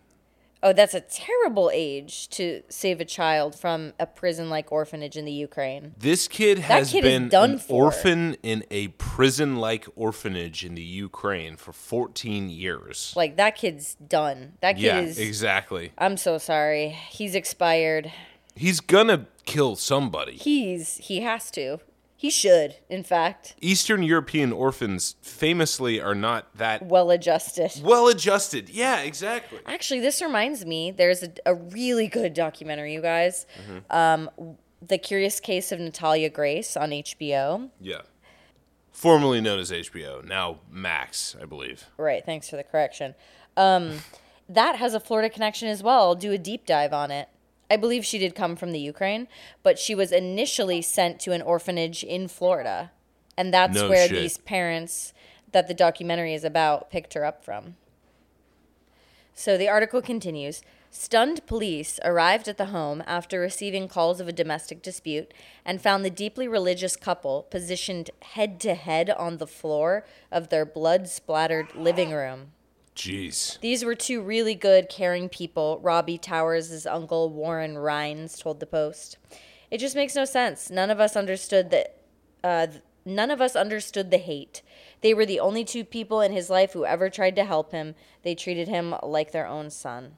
[0.63, 5.25] Oh, that's a terrible age to save a child from a prison like orphanage in
[5.25, 5.95] the Ukraine.
[5.97, 7.85] This kid has kid been done an for.
[7.85, 13.13] orphan in a prison like orphanage in the Ukraine for 14 years.
[13.15, 14.53] Like, that kid's done.
[14.61, 15.17] That kid yeah, is.
[15.17, 15.93] exactly.
[15.97, 16.89] I'm so sorry.
[17.09, 18.11] He's expired.
[18.55, 20.33] He's gonna kill somebody.
[20.33, 20.97] He's.
[20.97, 21.79] He has to.
[22.21, 23.55] He should, in fact.
[23.61, 27.71] Eastern European orphans famously are not that Well adjusted.
[27.83, 28.69] well adjusted.
[28.69, 29.57] Yeah, exactly.
[29.65, 30.91] Actually, this reminds me.
[30.91, 33.47] There's a, a really good documentary, you guys.
[33.89, 34.29] Um,
[34.87, 37.71] the Curious Case of Natalia Grace on HBO.
[37.79, 38.01] Yeah.
[38.91, 41.85] Formerly known as HBO, now Max, I believe.
[41.97, 42.23] Right.
[42.23, 43.15] Thanks for the correction.
[43.57, 44.01] Um,
[44.47, 46.01] that has a Florida connection as well.
[46.01, 47.29] I'll do a deep dive on it.
[47.71, 49.29] I believe she did come from the Ukraine,
[49.63, 52.91] but she was initially sent to an orphanage in Florida,
[53.37, 54.17] and that's No where shit.
[54.17, 55.13] these parents
[55.53, 57.77] that the documentary is about picked her up from.
[59.33, 60.61] So the article continues.
[60.89, 66.03] Stunned police arrived at the home after receiving calls of a domestic dispute and found
[66.03, 71.73] the deeply religious couple positioned head to head on the floor of their blood splattered
[71.73, 72.51] living room.
[73.01, 73.59] Jeez.
[73.61, 79.17] These were two really good, caring people, Robbie Towers' uncle Warren Rhines told the Post.
[79.71, 80.69] It just makes no sense.
[80.69, 81.97] None of us understood that.
[82.43, 82.67] Uh,
[83.03, 84.61] none of us understood the hate.
[85.01, 87.95] They were the only two people in his life who ever tried to help him.
[88.21, 90.17] They treated him like their own son.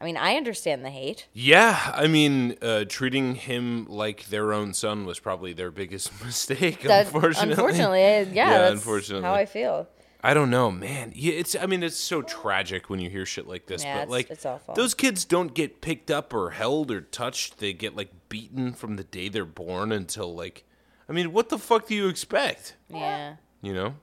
[0.00, 1.26] I mean, I understand the hate.
[1.34, 6.80] Yeah, I mean, uh, treating him like their own son was probably their biggest mistake.
[6.84, 9.26] That- unfortunately, unfortunately, yeah, Yeah, that's unfortunately.
[9.26, 9.86] how I feel.
[10.20, 11.12] I don't know, man.
[11.14, 11.54] Yeah, it's.
[11.54, 13.84] I mean, it's so tragic when you hear shit like this.
[13.84, 14.74] Yeah, but it's- like, it's awful.
[14.74, 17.58] those kids don't get picked up or held or touched.
[17.58, 20.64] They get like beaten from the day they're born until like.
[21.08, 22.74] I mean, what the fuck do you expect?
[22.88, 23.36] Yeah.
[23.62, 23.94] You know.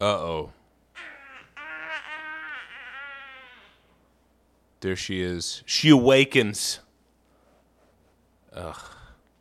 [0.00, 0.52] Uh oh.
[4.80, 5.62] There she is.
[5.66, 6.80] She awakens.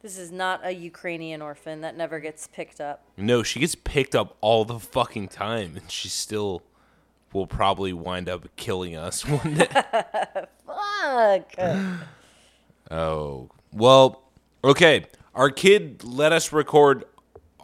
[0.03, 3.05] This is not a Ukrainian orphan that never gets picked up.
[3.15, 6.61] No, she gets picked up all the fucking time, and she still
[7.31, 9.67] will probably wind up killing us one day.
[10.67, 11.53] Fuck.
[12.91, 14.23] oh, well,
[14.61, 15.05] okay.
[15.33, 17.05] Our kid let us record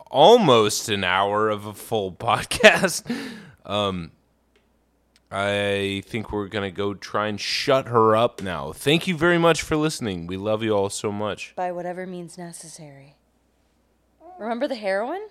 [0.09, 3.03] almost an hour of a full podcast.
[3.65, 4.11] Um,
[5.31, 8.71] I think we're gonna go try and shut her up now.
[8.73, 10.25] Thank you very much for listening.
[10.25, 11.53] We love you all so much.
[11.55, 13.15] By whatever means necessary.
[14.39, 15.27] Remember the heroin?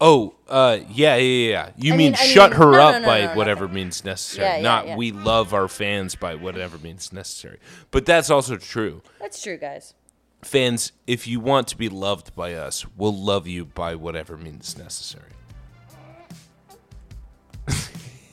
[0.00, 1.70] Oh, uh, yeah, yeah, yeah.
[1.76, 4.46] You I mean, mean- shut mean- her no, up no, no, by whatever means necessary,
[4.46, 4.96] Yeah, yeah, not yeah.
[4.96, 7.58] we love our fans by whatever means necessary.
[7.90, 9.02] But that's also true.
[9.20, 9.94] That's true, guys.
[10.42, 14.78] Fans, if you want to be loved by us, we'll love you by whatever means
[14.78, 15.32] necessary.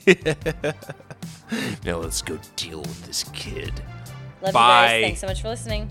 [1.86, 3.74] now let's go deal with this kid.
[4.41, 4.86] Love Bye.
[4.86, 5.03] you guys.
[5.03, 5.89] Thanks so much for listening.